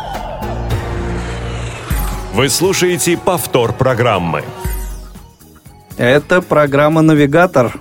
[2.35, 4.45] Вы слушаете повтор программы.
[5.97, 7.81] Это программа «Навигатор».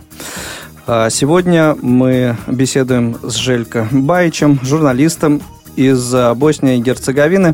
[0.88, 5.44] А сегодня мы беседуем с Желько Байчем, журналистом
[5.76, 7.54] из Боснии и Герцеговины.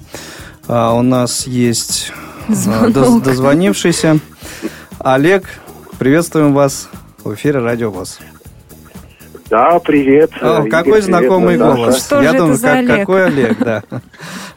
[0.65, 2.13] А у нас есть
[2.47, 3.23] Звонок.
[3.23, 4.19] дозвонившийся
[4.97, 5.43] Олег.
[5.99, 6.87] Приветствуем вас
[7.21, 8.19] в эфире Радио ВОЗ.
[9.51, 10.31] Да, привет.
[10.41, 11.75] О, какой привет, знакомый Наташа.
[11.75, 12.05] голос.
[12.05, 12.99] Что Я думаю, как, Олег?
[13.01, 13.83] какой Олег, да.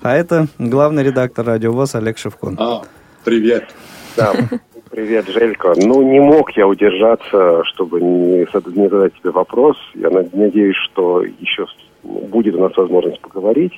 [0.03, 2.57] А это главный редактор Радио ВОЗ Олег Шевкун.
[2.61, 2.82] А,
[3.24, 3.64] привет.
[4.16, 4.32] Да,
[4.92, 5.72] Привет, Желька.
[5.76, 9.76] Ну, не мог я удержаться, чтобы не, не задать тебе вопрос.
[9.95, 11.66] Я надеюсь, что еще
[12.05, 13.72] будет у нас возможность поговорить.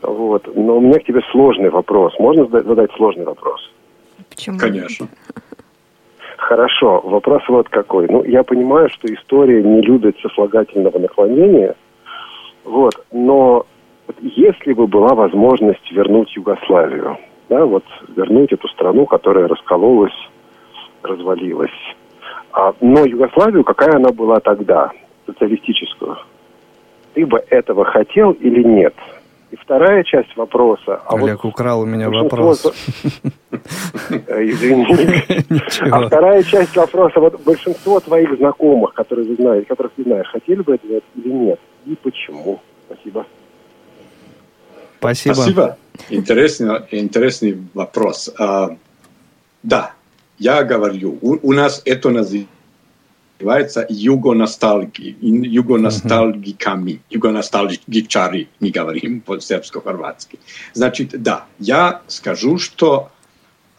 [0.00, 0.48] Вот.
[0.56, 2.14] Но у меня к тебе сложный вопрос.
[2.18, 3.60] Можно задать сложный вопрос?
[4.30, 4.58] Почему?
[4.58, 5.08] Конечно.
[6.36, 7.00] Хорошо.
[7.04, 8.06] Вопрос вот какой.
[8.08, 11.74] Ну, я понимаю, что история не любит сослагательного наклонения.
[12.64, 12.94] Вот.
[13.12, 13.66] Но
[14.20, 17.18] если бы была возможность вернуть Югославию,
[17.48, 17.84] да, вот
[18.14, 20.14] вернуть эту страну, которая раскололась
[21.02, 21.70] развалилась.
[22.52, 24.90] А, но Югославию, какая она была тогда,
[25.26, 26.16] социалистическую,
[27.14, 28.94] ты бы этого хотел или нет?
[29.56, 31.00] И вторая часть вопроса...
[31.06, 32.66] А Олег вот украл у меня вопрос.
[34.26, 34.86] Э, извини.
[35.90, 40.62] А вторая часть вопроса, вот большинство твоих знакомых, которые вы знаете, которых ты знаешь, хотели
[40.62, 41.60] бы этого или нет?
[41.86, 42.60] И почему?
[42.86, 43.26] Спасибо.
[44.98, 45.34] Спасибо.
[45.34, 45.76] Спасибо.
[46.10, 48.34] Интересный, интересный вопрос.
[48.38, 48.76] Uh,
[49.62, 49.92] да,
[50.38, 52.55] я говорю, у, у нас это называется
[53.40, 60.38] югоностальги, югоностальгиками, югоностальгичари, мы говорим по-сербско-хорватски.
[60.72, 63.10] Значит, да, я скажу, что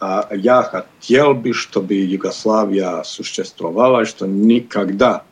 [0.00, 5.24] а, я хотел бы, чтобы Югославия существовала, что никогда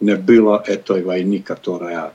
[0.00, 2.12] не было этой войны, которая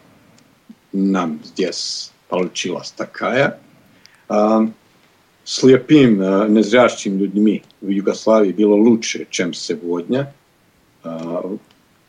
[0.92, 3.60] нам здесь получилась такая.
[4.28, 4.68] А,
[5.46, 10.34] слепым, э, незрячим людьми в Югославии было лучше, чем сегодня.
[11.06, 11.58] Э,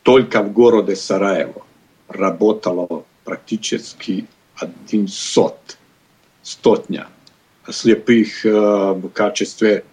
[0.03, 1.61] только в городе Сараево
[2.07, 4.25] работало практически
[4.55, 5.77] один сот,
[6.41, 7.07] стотня
[7.69, 9.83] слепых э, в качестве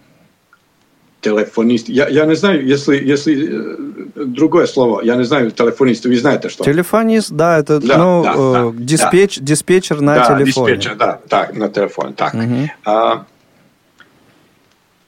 [1.21, 1.89] телефонист.
[1.89, 3.75] Я, я не знаю, если, если
[4.15, 6.63] другое слово, я не знаю, телефонист, вы знаете что?
[6.63, 9.45] Телефонист, да, это да, ну, да, э, да, диспетч, да.
[9.45, 10.77] диспетчер на да, телефоне.
[10.77, 12.33] Диспетчер, да, так, на телефоне, так.
[12.33, 12.69] Угу.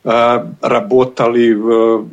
[0.04, 2.08] А, работали в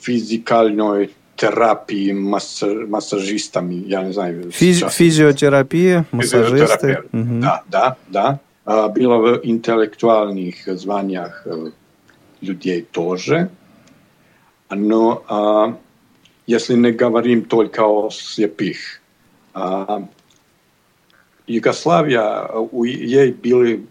[0.00, 4.50] физикальной терапии масс, массажистами, я не знаю.
[4.50, 7.04] Физи физиотерапия, массажисты.
[7.12, 7.40] Угу.
[7.40, 8.40] Да, да, да.
[8.88, 11.46] Было в интеллектуальных званиях
[12.40, 13.48] людей тоже.
[14.68, 15.78] Но
[16.46, 19.00] если не говорим только о слепых,
[21.46, 23.86] Югославия, у ей были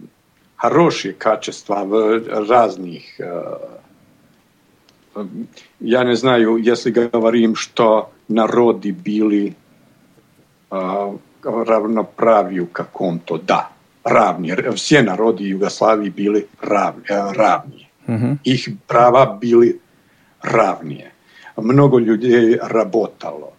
[0.57, 3.03] хорошие качества в разных.
[5.79, 9.53] ja ne znaju jesli govorim što narodi bili
[10.71, 10.77] uh,
[11.67, 17.87] ravnopraviju kakom to da ravni, sve narodi Jugoslaviji bili ravni, e, ravni.
[18.07, 18.37] Uh-huh.
[18.43, 19.79] ih prava bili
[20.43, 21.11] ravnije.
[21.57, 23.51] Mnogo ljudi rabotalo,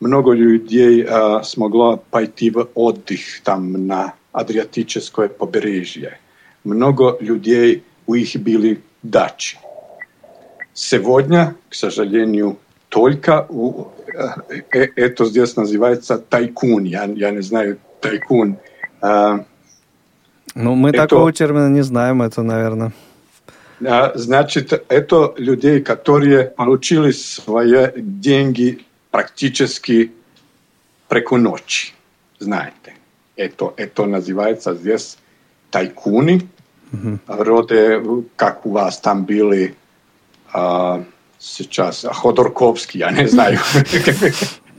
[0.00, 1.06] mnogo ljudi je
[1.44, 6.18] smoglo pajti oddih tam na Adriatičeskoj pobrežje,
[6.64, 9.58] mnogo ljudi u ih bili dači.
[10.74, 12.58] Сегодня, к сожалению,
[12.88, 16.84] только у, э, это здесь называется тайкун.
[16.84, 18.58] Я, я не знаю, тайкун.
[19.00, 19.44] А,
[20.54, 22.92] ну, мы это, такого термина не знаем, это, наверное.
[23.84, 30.12] А, значит, это людей, которые получили свои деньги практически
[31.08, 31.92] преку ночи.
[32.38, 32.94] Знаете,
[33.36, 35.18] это, это называется здесь
[35.70, 36.46] tajkuni,
[36.92, 37.18] mm-hmm.
[37.26, 39.74] rode, как у вас там были
[40.52, 41.04] а,
[41.38, 43.58] сейчас, Ходорковский, я не знаю.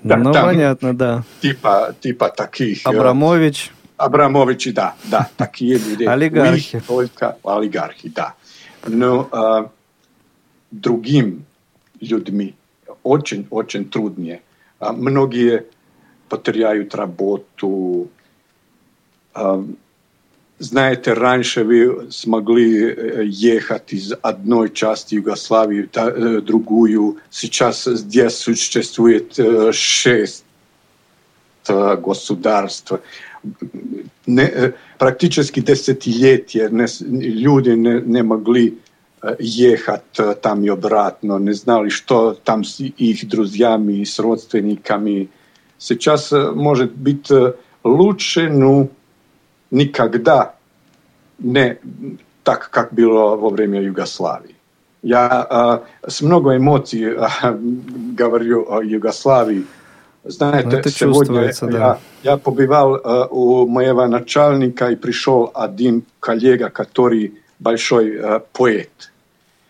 [0.05, 1.23] Ну, понятно, да.
[1.41, 2.81] Типа, типа таких...
[2.83, 3.71] Абрамович.
[3.95, 6.03] Абрамовичи, да, да, такие люди.
[6.03, 6.81] Олигархи.
[6.85, 8.33] Только олигархи, да.
[8.85, 9.69] Но а,
[10.71, 11.45] другим
[12.01, 12.55] людьми
[13.03, 14.41] очень-очень труднее.
[14.79, 15.65] А, многие
[16.27, 18.09] потеряют работу,
[19.33, 19.63] а,
[20.59, 27.17] знаете, раньше вы смогли э, ехать из одной части Югославии в э, другую.
[27.29, 30.45] Сейчас здесь существует э, шесть
[31.65, 32.91] государств.
[34.25, 36.85] Не, практически десятилетия не,
[37.21, 38.79] люди не, не могли
[39.39, 40.01] ехать
[40.41, 45.29] там и обратно, не знали, что там с их друзьями, с родственниками.
[45.77, 47.29] Сейчас может быть
[47.85, 48.89] лучше, но
[49.73, 50.53] никогда
[51.39, 51.77] не
[52.43, 54.55] так, как было во время Югославии.
[55.01, 57.27] Я э, с много эмоций э,
[58.17, 59.65] говорю о Югославии,
[60.23, 61.69] Знаете, ну, это сегодня да.
[61.69, 69.11] я, я побывал э, у моего начальника и пришел один коллега, который большой э, поэт.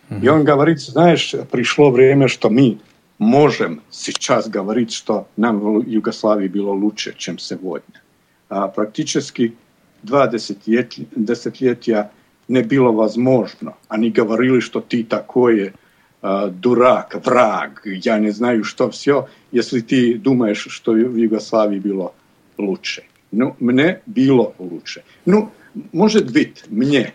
[0.10, 0.22] Mm-hmm.
[0.22, 2.78] И он говорит, знаешь, пришло время, что мы
[3.18, 8.01] можем сейчас говорить, что нам в Югославии было лучше, чем сегодня.
[8.49, 9.56] А практически
[10.04, 12.12] два десятилетия,
[12.47, 13.76] не было возможно.
[13.88, 15.74] Они говорили, что ты такой
[16.22, 22.14] э, дурак, враг, я не знаю, что все, если ты думаешь, что в Югославии было
[22.58, 23.04] лучше.
[23.32, 25.04] Ну, мне было лучше.
[25.26, 25.51] Ну,
[25.91, 27.14] может быть, мне.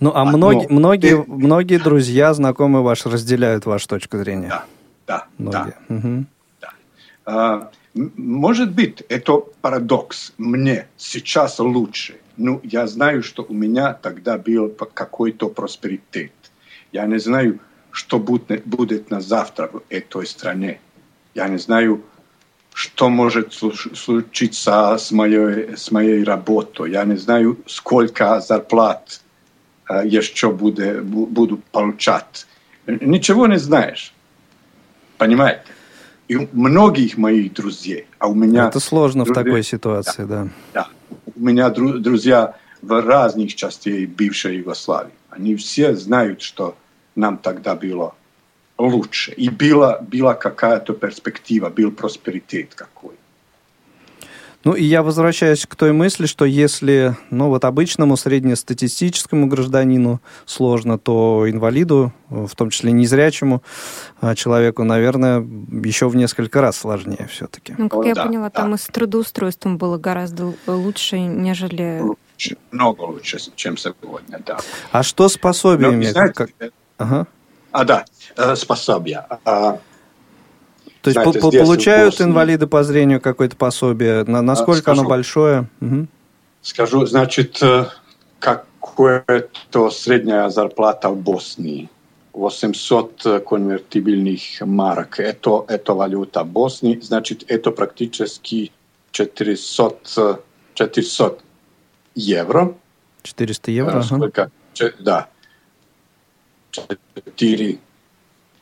[0.00, 1.30] Ну, а, а многие, но, многие, ты...
[1.30, 4.48] многие друзья, знакомые ваши разделяют вашу точку зрения.
[4.48, 4.64] Да,
[5.06, 5.74] да, многие.
[5.88, 5.94] да.
[5.94, 6.24] Угу.
[6.60, 6.68] да.
[7.24, 10.32] А, может быть, это парадокс.
[10.38, 12.16] Мне сейчас лучше.
[12.36, 16.32] Ну, я знаю, что у меня тогда был какой-то просперитет.
[16.92, 17.58] Я не знаю,
[17.90, 20.80] что будет, будет на завтра в этой стране.
[21.34, 22.02] Я не знаю,
[22.72, 26.90] что может случиться с моей, с моей работой.
[26.90, 29.20] Я не знаю, сколько зарплат
[29.90, 32.46] э, еще буду, буду получать.
[32.86, 34.14] Ничего не знаешь.
[35.18, 35.62] Понимаете?
[36.28, 38.68] И многих моих друзей, а у меня...
[38.68, 40.48] Это сложно друзья, в такой ситуации, да.
[40.72, 40.88] Да.
[41.34, 45.12] У меня друзья в разных частях бывшей Югославии.
[45.30, 46.76] Они все знают, что
[47.14, 48.14] нам тогда было
[48.78, 49.32] лучше.
[49.32, 53.14] И была, была какая-то перспектива, был просперитет какой.
[54.64, 60.98] Ну и я возвращаюсь к той мысли, что если, ну вот обычному среднестатистическому гражданину сложно,
[60.98, 63.62] то инвалиду, в том числе незрячему
[64.20, 67.74] а, человеку, наверное, еще в несколько раз сложнее все-таки.
[67.76, 68.50] Ну, как О, я да, поняла, да.
[68.50, 72.00] там и с трудоустройством было гораздо лучше, нежели...
[72.00, 74.58] Лучше, много лучше, чем сегодня, да.
[74.92, 76.06] А что с пособиями?
[76.06, 76.50] Но, знаете, как...
[76.98, 77.26] Ага.
[77.72, 78.04] А, да,
[78.36, 79.26] э, способия.
[79.44, 79.78] А,
[81.02, 84.22] то есть Знаете, по получают инвалиды по зрению какое-то пособие?
[84.22, 85.68] На, насколько скажу, оно большое?
[85.80, 86.06] Угу.
[86.62, 87.86] Скажу, значит, э,
[88.38, 91.90] какая-то средняя зарплата в Боснии.
[92.32, 95.18] 800 конвертибельных марок.
[95.18, 97.00] Это, это валюта Боснии.
[97.00, 98.70] Значит, это практически
[99.10, 100.40] 400,
[100.74, 101.38] 400
[102.14, 102.74] евро.
[103.24, 103.98] 400 евро?
[103.98, 104.42] Э, сколько?
[104.42, 104.92] Ага.
[105.00, 105.28] Да.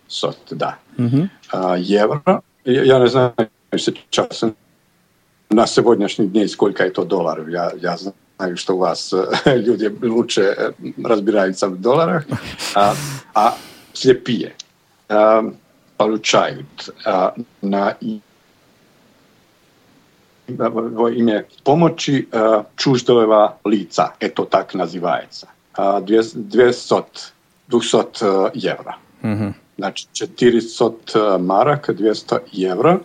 [0.10, 1.30] 400, да угу.
[1.78, 2.42] евро.
[2.64, 3.34] Я не знаю
[3.78, 4.44] сейчас
[5.50, 7.48] на сегодняшний день сколько это долларов.
[7.50, 12.26] Я, я знаю, что у вас э, люди лучше э, разбираются в долларах.
[12.74, 12.94] А,
[13.34, 13.58] а
[13.94, 14.56] слепые
[15.08, 15.54] а,
[15.98, 17.98] получают а, на
[20.48, 27.06] во имя помощи а, чуждого лица, это так называется, а, 200,
[27.68, 28.98] 200 евро.
[29.24, 33.01] Угу Znači 400 maraka, 200 евро.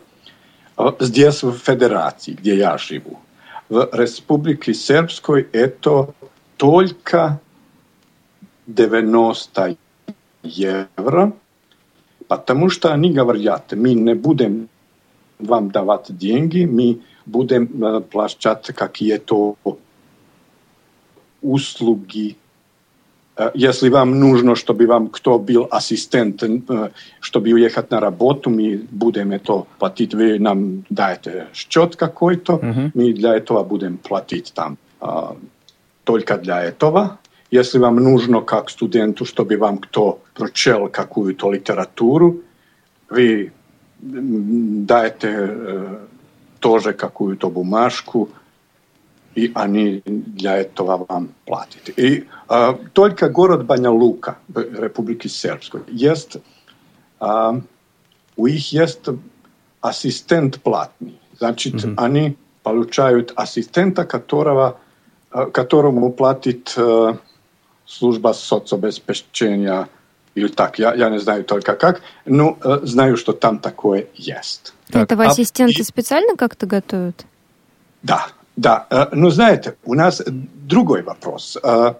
[0.99, 3.17] Здесь в Федерации, где я живу.
[3.69, 6.13] В Республике Сербской это
[6.57, 7.39] только
[8.67, 9.77] 90
[10.43, 11.31] евро,
[12.27, 14.67] потому что они говорят, мы не будем
[15.39, 19.55] вам давать деньги, мы будем платить какие-то
[21.41, 22.35] услуги
[23.54, 26.90] если вам нужно, чтобы вам кто был ассистент, э,
[27.20, 30.14] чтобы уехать на работу, мы будем это платить.
[30.14, 32.90] Вы нам даете счет какой-то, uh-huh.
[32.94, 34.76] мы для этого будем платить там.
[35.00, 35.36] А,
[36.04, 37.18] только для этого.
[37.50, 42.42] Если вам нужно как студенту, чтобы вам кто прочел какую-то литературу,
[43.08, 43.52] вы
[44.00, 45.98] даете э,
[46.58, 48.28] тоже какую-то бумажку,
[49.34, 51.88] и они для этого вам платят.
[51.96, 52.24] И э,
[52.93, 56.37] только город Баня Лука в Республике Сербской есть,
[57.19, 57.61] э,
[58.37, 59.05] у них есть
[59.81, 61.19] ассистент платный.
[61.37, 61.93] Значит, mm-hmm.
[61.97, 64.79] они получают ассистента, которого,
[65.31, 67.13] э, которому платит э,
[67.85, 69.87] служба соцобеспечения
[70.35, 74.73] или так, я, я не знаю только как, но э, знаю, что там такое есть.
[74.91, 75.27] Так, Этого а...
[75.29, 77.25] ассистенты специально как-то готовят?
[78.03, 78.27] Да,
[78.57, 81.57] да, э, но знаете, у нас другой вопрос.
[81.63, 81.93] Э,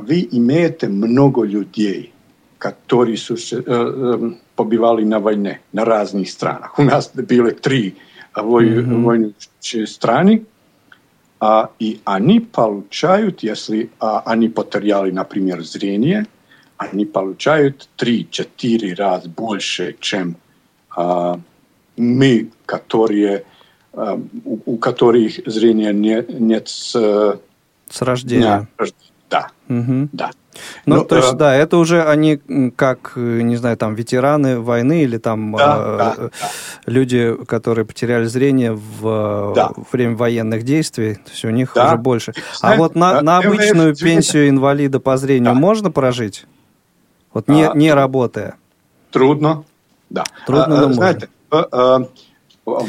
[0.00, 2.12] вы имеете много людей,
[2.58, 6.78] которые э, побывали на войне на разных странах.
[6.78, 7.96] У нас были три
[8.34, 9.02] mm-hmm.
[9.02, 10.44] воюющие страны,
[11.78, 16.26] и они получают, если они потеряли, например, зрение,
[16.76, 20.36] они получают 3-4 раз больше, чем
[21.96, 23.44] мы, которые
[23.92, 26.92] у, у которых зрения не, нет с,
[27.88, 28.68] с рождения.
[28.78, 28.86] Да,
[29.30, 30.08] да, угу.
[30.12, 30.30] да.
[30.84, 32.40] Ну, ну, то есть, э, да, это уже они
[32.76, 36.30] как, не знаю, там, ветераны войны или там да, э, да, да.
[36.86, 39.70] люди, которые потеряли зрение в да.
[39.92, 41.86] время военных действий, то есть у них да.
[41.86, 42.34] уже больше.
[42.54, 45.58] Знаете, а вот на, на обычную пенсию инвалида по зрению да.
[45.58, 46.46] можно прожить?
[47.32, 48.56] Вот не, а, не работая?
[49.12, 49.64] Трудно,
[50.10, 50.24] да.
[50.46, 52.08] Трудно, а, но знаете, можно.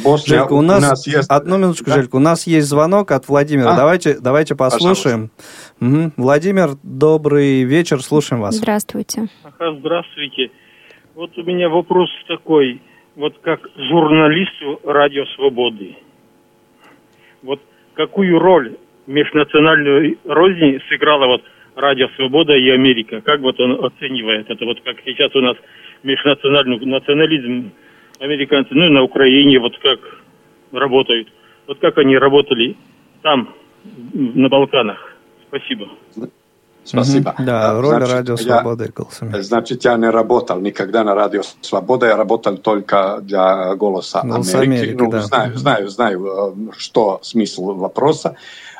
[0.03, 1.29] Босния, Желька, у нас, у нас есть...
[1.29, 1.95] Одну минуточку, да?
[1.95, 3.73] Желька, у нас есть звонок от Владимира.
[3.73, 3.75] А?
[3.75, 5.31] Давайте, давайте послушаем.
[5.79, 6.13] Угу.
[6.17, 8.55] Владимир, добрый вечер, слушаем вас.
[8.55, 9.27] Здравствуйте.
[9.43, 10.51] Ага, здравствуйте.
[11.15, 12.81] Вот у меня вопрос такой.
[13.15, 15.97] Вот как журналисту Радио Свободы.
[17.43, 17.59] Вот
[17.95, 18.77] какую роль
[19.07, 21.43] межнациональной розни сыграла вот
[21.75, 23.21] Радио Свобода и Америка?
[23.21, 24.65] Как вот он оценивает это?
[24.65, 25.57] Вот как сейчас у нас
[26.03, 27.71] межнациональный национализм
[28.21, 29.99] американцы, ну и на Украине вот как
[30.71, 31.27] работают.
[31.67, 32.77] Вот как они работали
[33.21, 33.53] там,
[34.13, 34.97] на Балканах.
[35.47, 35.89] Спасибо.
[36.83, 37.35] Спасибо.
[37.37, 37.45] Mm-hmm.
[37.45, 42.17] Да, роль значит, Радио Свобода и Значит, я не работал никогда на Радио Свобода, я
[42.17, 44.79] работал только для «Голоса Голос Америки».
[44.79, 45.21] Америки ну, да.
[45.21, 48.35] знаю, знаю, знаю, э, что смысл вопроса.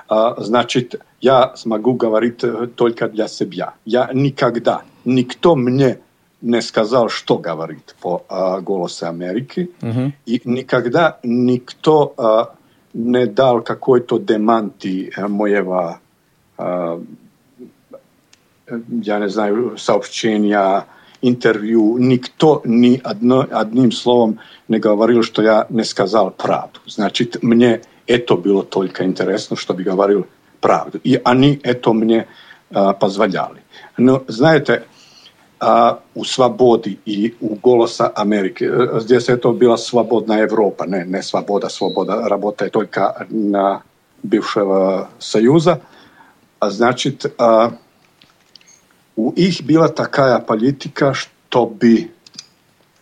[0.09, 3.75] Э, значит, я смогу говорить э, только для себя.
[3.85, 5.99] Я никогда, никто мне
[6.42, 9.70] не сказал, что говорит по а, «Голосу Америки».
[9.80, 10.12] Uh-huh.
[10.26, 12.54] И никогда никто а,
[12.92, 15.98] не дал какой-то деманти а, моего,
[16.58, 17.02] а,
[18.68, 20.86] я не знаю, сообщения,
[21.22, 21.98] интервью.
[21.98, 26.80] Никто ни одно, одним словом не говорил, что я не сказал правду.
[26.86, 30.26] Значит, мне это было только интересно, чтобы говорил
[30.60, 31.00] правду.
[31.02, 32.26] И они это мне
[32.70, 33.62] а, позволяли.
[33.96, 34.84] Но, знаете,
[35.61, 40.85] a, u svabodi i u golosa Amerike, e, gdje se je to bila svobodna Europa,
[40.85, 43.81] ne, ne svaboda, svoboda, rabota je toljka na
[44.23, 45.77] bivšeg e, Sajuza,
[46.59, 47.75] a znači a, e,
[49.15, 52.11] u ih bila takaja politika što bi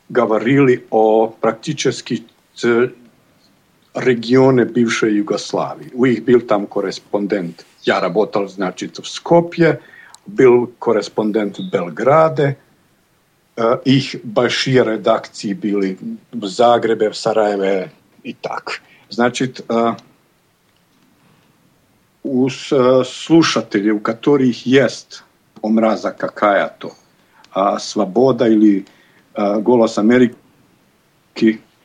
[0.09, 2.23] govorili o praktički
[3.93, 5.91] regione bivše Jugoslavije.
[5.95, 7.63] U ih bil tam korespondent.
[7.85, 9.79] Ja rabotal, znači, v Skopje,
[10.26, 12.56] в Скопье, был корреспондент в Белграде,
[13.84, 15.98] их большие редакции были
[16.32, 18.80] в Загребе, в Сараеве и так.
[19.10, 19.64] Значит,
[22.22, 25.24] у слушателей, у которых есть
[25.62, 26.92] омраза какая-то,
[27.78, 28.86] свобода или
[29.36, 30.34] голос Америки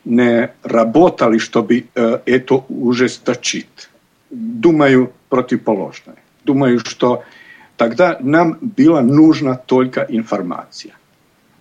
[0.05, 3.89] не работали, чтобы это ужесточить.
[4.31, 6.15] Думаю, противоположное.
[6.45, 7.23] Думаю, что
[7.84, 10.94] тогда нам была нужна только информация.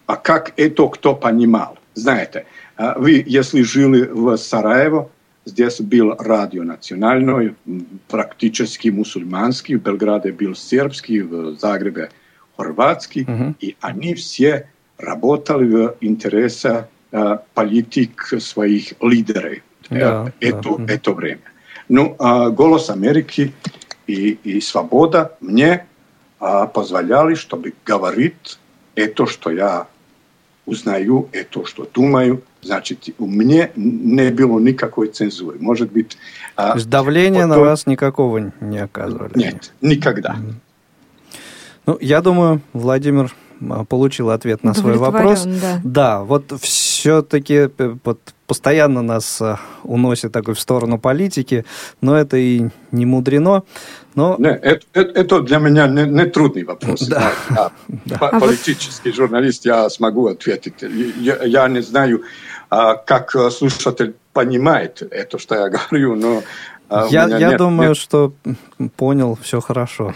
[0.06, 1.78] А как это кто понимал?
[1.96, 2.46] Знаете,
[2.78, 5.10] вы, если жили в Сараево,
[5.44, 7.56] здесь был радио национальный,
[8.08, 12.10] практически мусульманский, в Белграде был сербский, в Загребе
[12.56, 13.56] хорватский, uh-huh.
[13.60, 19.58] и они все работали в интересах э, политик своих лидеров
[19.90, 20.88] yeah, это, yeah.
[20.88, 21.42] это время.
[21.90, 23.54] Ну, э, «Голос Америки»
[24.08, 25.86] и, и «Свобода» мне а,
[26.74, 28.60] позволяли, чтобы говорить
[28.96, 29.88] это, что я
[30.66, 32.42] узнаю, это, что думаю.
[32.62, 35.60] Значит, у меня не было никакой цензуры.
[35.60, 36.18] Может быть...
[36.56, 37.50] То есть давления потом...
[37.50, 39.32] на вас никакого не оказывали?
[39.36, 40.38] Нет, никогда.
[41.86, 43.34] Ну, я думаю, Владимир
[43.70, 45.44] а, получил ответ на свой вопрос.
[45.46, 46.54] Да, да вот
[47.04, 51.66] все-таки э, вот, постоянно нас э, уносит такой в сторону политики,
[52.00, 53.64] но это и не мудрено.
[54.16, 54.38] Но...
[54.40, 57.02] Не, это, это, это для меня не, не трудный вопрос.
[57.02, 57.34] Да.
[57.50, 57.72] Да.
[58.06, 58.16] Да.
[58.22, 60.82] А политический а журналист я смогу ответить.
[61.20, 62.24] Я, я не знаю,
[62.70, 66.42] а, как слушатель понимает это, что я говорю, но
[67.10, 67.98] я, я нет, думаю, нет.
[67.98, 68.32] что
[68.96, 70.14] понял все хорошо.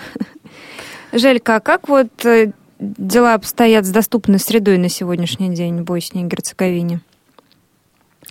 [1.12, 6.24] Желька, а как вот э, дела обстоят с доступной средой на сегодняшний день в Боснии
[6.24, 7.02] и Герцеговине?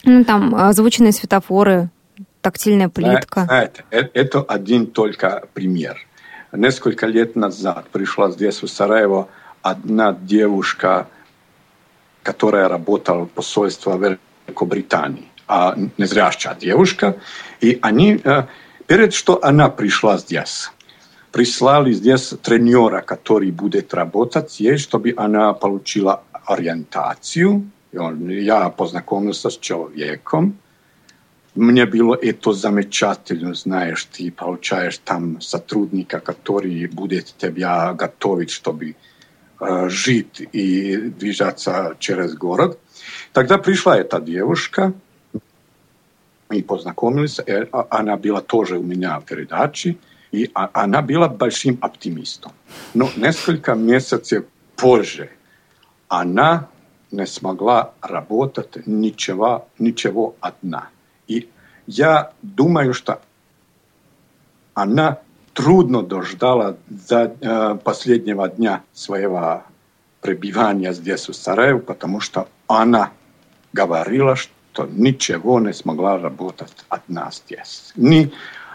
[0.05, 1.91] Ну, там озвученные светофоры,
[2.41, 3.45] тактильная плитка.
[3.45, 5.99] Знаете, э, это один только пример.
[6.53, 9.29] Несколько лет назад пришла здесь, в Сараево,
[9.63, 11.09] одна девушка,
[12.23, 17.17] которая работала в посольстве Великобритании, а незрячая девушка,
[17.61, 18.45] и они, э,
[18.87, 20.71] перед что она пришла здесь,
[21.36, 27.70] прислали здесь тренера, который будет работать ей, чтобы она получила ориентацию.
[27.92, 30.58] Я познакомился с человеком.
[31.56, 38.96] Мне было это замечательно, знаешь, ты получаешь там сотрудника, который будет тебя готовить, чтобы
[39.60, 42.80] э, жить и движаться через город.
[43.34, 44.94] Тогда пришла эта девушка,
[46.50, 47.40] мы познакомились,
[47.90, 49.98] она была тоже у меня в передаче,
[50.37, 52.53] И а, она была большим оптимистом.
[52.93, 54.45] Но несколько месяцев
[54.77, 55.31] позже
[56.09, 56.69] она
[57.11, 60.91] не смогла работать ничего, ничего одна.
[61.27, 61.49] И
[61.87, 63.23] я думаю, что
[64.75, 65.21] она
[65.55, 69.63] трудно дождала за э, последнего дня своего
[70.21, 73.11] пребывания здесь, в Сараеве, потому что она
[73.73, 77.93] говорила, что ничего не смогла работать одна здесь.
[77.97, 78.31] Ни,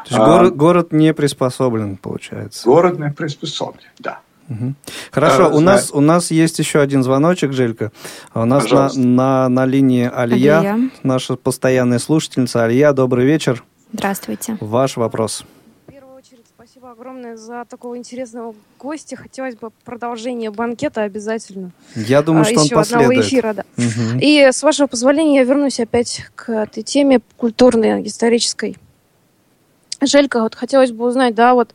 [0.05, 2.65] То есть а, город, город не приспособлен, получается?
[2.65, 4.19] Город не приспособлен, да.
[4.49, 4.73] Угу.
[5.11, 7.91] Хорошо, а, у, нас, у нас есть еще один звоночек, Желька.
[8.33, 12.63] У нас на, на, на линии Алия, Алия, наша постоянная слушательница.
[12.63, 13.63] Алия, добрый вечер.
[13.93, 14.57] Здравствуйте.
[14.59, 15.45] Ваш вопрос
[16.81, 19.15] спасибо огромное за такого интересного гостя.
[19.15, 21.71] Хотелось бы продолжение банкета обязательно.
[21.95, 23.09] Я думаю, а, что еще он последует.
[23.09, 23.63] одного эфира, да.
[23.77, 24.19] Угу.
[24.21, 28.77] И с вашего позволения я вернусь опять к этой теме культурной, исторической.
[30.01, 31.73] Желька, вот хотелось бы узнать, да, вот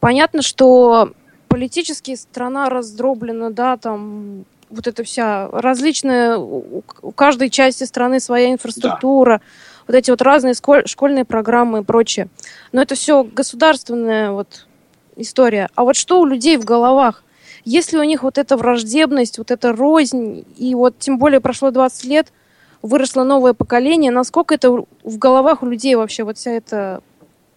[0.00, 1.12] понятно, что
[1.48, 6.82] политически страна раздроблена, да, там вот это вся различная, у
[7.14, 9.38] каждой части страны своя инфраструктура.
[9.38, 9.44] Да
[9.86, 12.28] вот эти вот разные школьные программы и прочее.
[12.72, 14.66] Но это все государственная вот
[15.16, 15.68] история.
[15.74, 17.24] А вот что у людей в головах?
[17.64, 22.04] Если у них вот эта враждебность, вот эта рознь, и вот тем более прошло 20
[22.04, 22.32] лет,
[22.80, 27.02] выросло новое поколение, насколько это в головах у людей вообще вот вся эта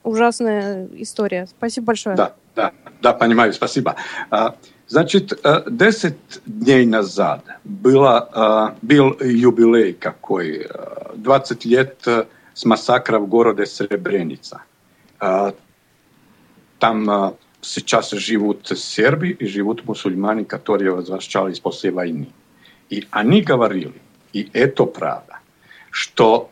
[0.06, 1.47] ужасная история?
[1.47, 2.16] Спасибо большое.
[2.16, 3.95] Да, да, да, понимаю, спасибо.
[4.30, 4.56] А,
[4.88, 5.34] Значит,
[5.68, 10.68] 10 э, дней назад было, э, был юбилей какой,
[11.16, 12.08] 20 э, лет
[12.53, 14.62] с массакра в городе Сребреница.
[16.80, 22.28] Там сейчас живут сербы и живут мусульмане, которые возвращались после войны.
[22.89, 24.01] И они говорили,
[24.34, 25.39] и это правда,
[25.89, 26.51] что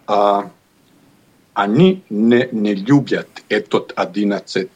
[1.53, 4.69] они не, не любят этот 11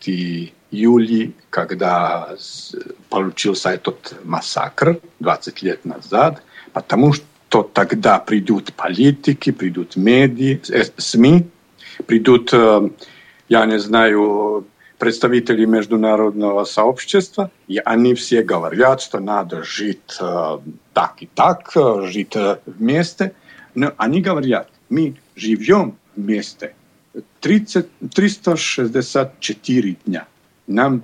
[0.71, 2.35] июле, когда
[3.09, 11.47] получился этот массакр 20 лет назад, потому что тогда придут политики, придут медиа, э, СМИ,
[12.05, 12.89] придут, э,
[13.49, 14.67] я не знаю,
[14.99, 20.59] представители международного сообщества, и они все говорят, что надо жить э,
[20.93, 21.71] так и так,
[22.03, 23.33] жить вместе.
[23.73, 26.73] Но они говорят, мы живем вместе
[27.39, 30.27] 30, 364 дня
[30.67, 31.03] нам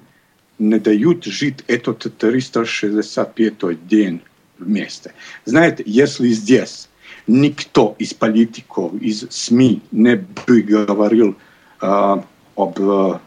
[0.60, 4.22] не дают жить этот 365 день
[4.60, 5.14] вместе.
[5.46, 6.90] Знаете, если здесь
[7.28, 11.36] никто из политиков, из СМИ не бы говорил
[11.82, 12.16] э,
[12.56, 13.20] об э,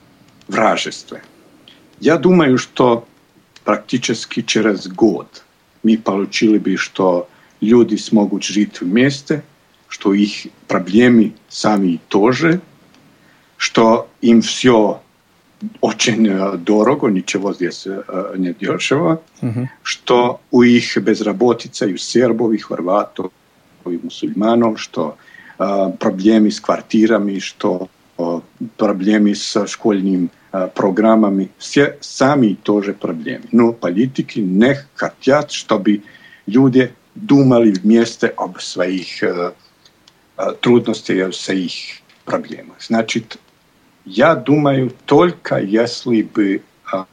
[0.48, 1.22] вражестве,
[2.00, 3.08] я думаю, что
[3.64, 5.42] практически через год
[5.82, 7.28] мы получили бы, что
[7.60, 9.42] люди смогут жить вместе,
[9.95, 12.61] что их проблемы сами тоже,
[13.57, 15.01] что им все
[15.81, 19.67] очень э, дорого, ничего здесь э, не дешево, uh-huh.
[19.83, 23.31] что у их безработица, и у сербов, и хорватов,
[23.85, 25.17] и мусульманов, что
[25.59, 28.39] э, проблемы с квартирами, что э,
[28.77, 33.45] проблемы с школьными э, программами, все сами тоже проблемы.
[33.51, 36.01] Но политики не хотят, чтобы
[36.47, 39.53] люди думали вместе об своих э,
[40.36, 42.76] э трудностях, о своих проблемах.
[42.80, 43.38] Значит,
[44.04, 47.06] я думаю, только если бы а,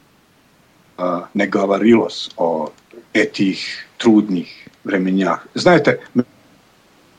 [0.96, 2.72] а, не говорилось о
[3.12, 3.58] этих
[3.98, 4.48] трудных
[4.84, 5.46] временах.
[5.54, 6.00] Знаете,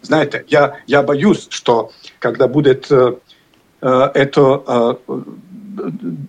[0.00, 3.16] Знаете, я, я боюсь, что когда будет э,
[3.80, 5.22] э это э,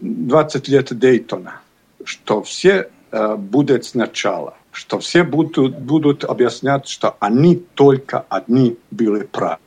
[0.01, 1.61] 20 лет Дейтона,
[2.03, 9.23] что все э, будет сначала, что все будут, будут объяснять, что они только одни были
[9.23, 9.59] правы,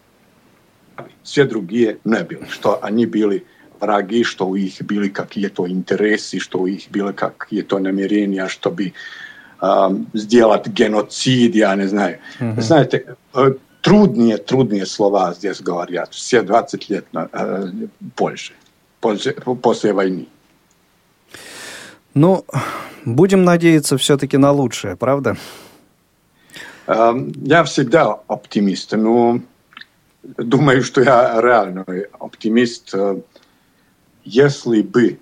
[1.23, 3.45] все другие не были, что они были
[3.81, 8.93] враги, что у них были какие-то интересы, что у них были какие-то намерения, чтобы
[9.61, 12.19] э, сделать геноцид, я не знаю.
[12.41, 12.61] Mm-hmm.
[12.61, 13.17] Знаете,
[13.83, 16.13] трудные, трудные слова здесь говорят.
[16.15, 17.71] Все 20 лет э,
[18.15, 18.53] позже,
[19.01, 20.27] после, после войны.
[22.15, 22.45] Ну,
[23.05, 25.37] будем надеяться все-таки на лучшее, правда?
[26.89, 29.41] Я всегда оптимист, но
[30.37, 32.95] думаю, что я реальный оптимист
[34.25, 35.19] если бы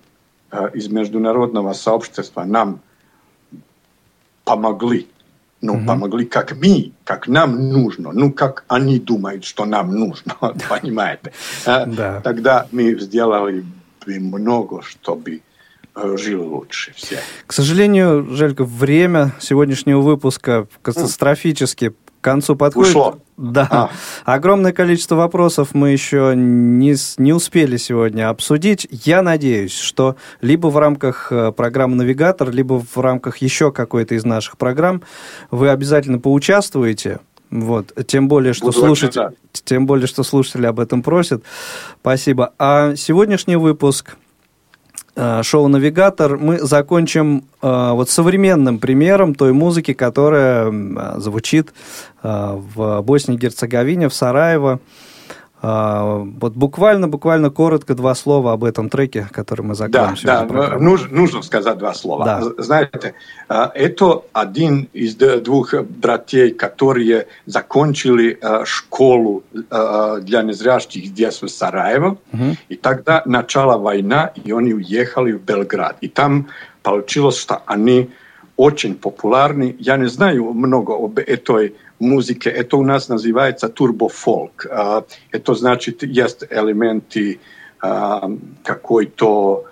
[0.51, 2.81] э, из международного сообщества нам
[4.45, 5.09] помогли.
[5.61, 5.87] Ну, угу.
[5.87, 10.35] помогли как мы, как нам нужно, ну, как они думают, что нам нужно,
[10.69, 11.33] понимаете?
[11.65, 12.21] Да.
[12.23, 13.65] Тогда мы сделали
[14.07, 15.41] много, чтобы
[15.97, 17.21] Э, жили лучше все.
[17.47, 21.95] К сожалению, Желька, время сегодняшнего выпуска катастрофически
[22.25, 22.91] концу подходит.
[22.91, 23.18] Ушло.
[23.37, 23.68] Да.
[23.70, 23.91] А.
[24.25, 28.87] Огромное количество вопросов мы еще не, не успели сегодня обсудить.
[28.91, 34.25] Я надеюсь, что либо в рамках э, программы «Навигатор», либо в рамках еще какой-то из
[34.25, 35.03] наших программ
[35.51, 37.20] вы обязательно поучаствуете.
[37.51, 37.93] Вот.
[38.07, 41.45] Тем более, что слушатели, тем более, что слушатели об этом просят.
[42.01, 42.53] Спасибо.
[42.59, 44.16] А сегодняшний выпуск
[45.43, 50.73] шоу «Навигатор» мы закончим э, вот современным примером той музыки, которая
[51.21, 51.73] звучит
[52.23, 54.81] э, в Боснии и Герцеговине, в Сараево.
[55.67, 61.09] Вот буквально, буквально коротко два слова об этом треке, который мы закроем Да, да, нужно,
[61.17, 62.25] нужно сказать два слова.
[62.25, 62.62] Да.
[62.62, 63.15] Знаете,
[63.49, 72.19] это один из двух братьев, которые закончили школу для незрячих здесь в Сараево.
[72.33, 72.57] Угу.
[72.69, 75.97] И тогда начала война, и они уехали в Белград.
[76.03, 76.49] И там
[76.83, 78.11] получилось, что они
[78.57, 79.75] очень популярны.
[79.79, 84.66] Я не знаю много об этой muzike, e to u nas nazivается turbo folk.
[85.32, 87.38] E to znači jest elementi
[88.62, 89.62] kakoj to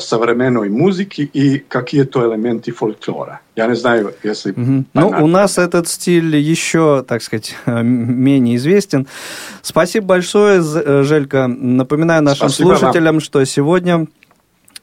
[0.00, 3.40] современной музыки и какие то элементы фольклора.
[3.54, 4.50] Я не знаю, если...
[4.50, 4.84] Угу.
[4.94, 9.06] Ну, у нас этот стиль еще, так сказать, менее известен.
[9.62, 10.60] Спасибо большое,
[11.04, 11.46] Желька.
[11.46, 13.20] Напоминаю нашим Спасибо слушателям, вам.
[13.20, 14.19] что сегодня Э,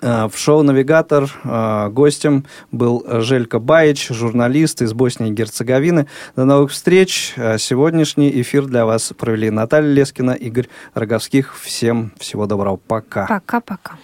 [0.01, 6.07] в шоу «Навигатор» э, гостем был Желька Баич, журналист из Боснии и Герцеговины.
[6.35, 7.33] До новых встреч.
[7.35, 11.55] Э, сегодняшний эфир для вас провели Наталья Лескина, Игорь Роговских.
[11.59, 12.77] Всем всего доброго.
[12.77, 13.25] Пока.
[13.27, 13.97] Пока-пока.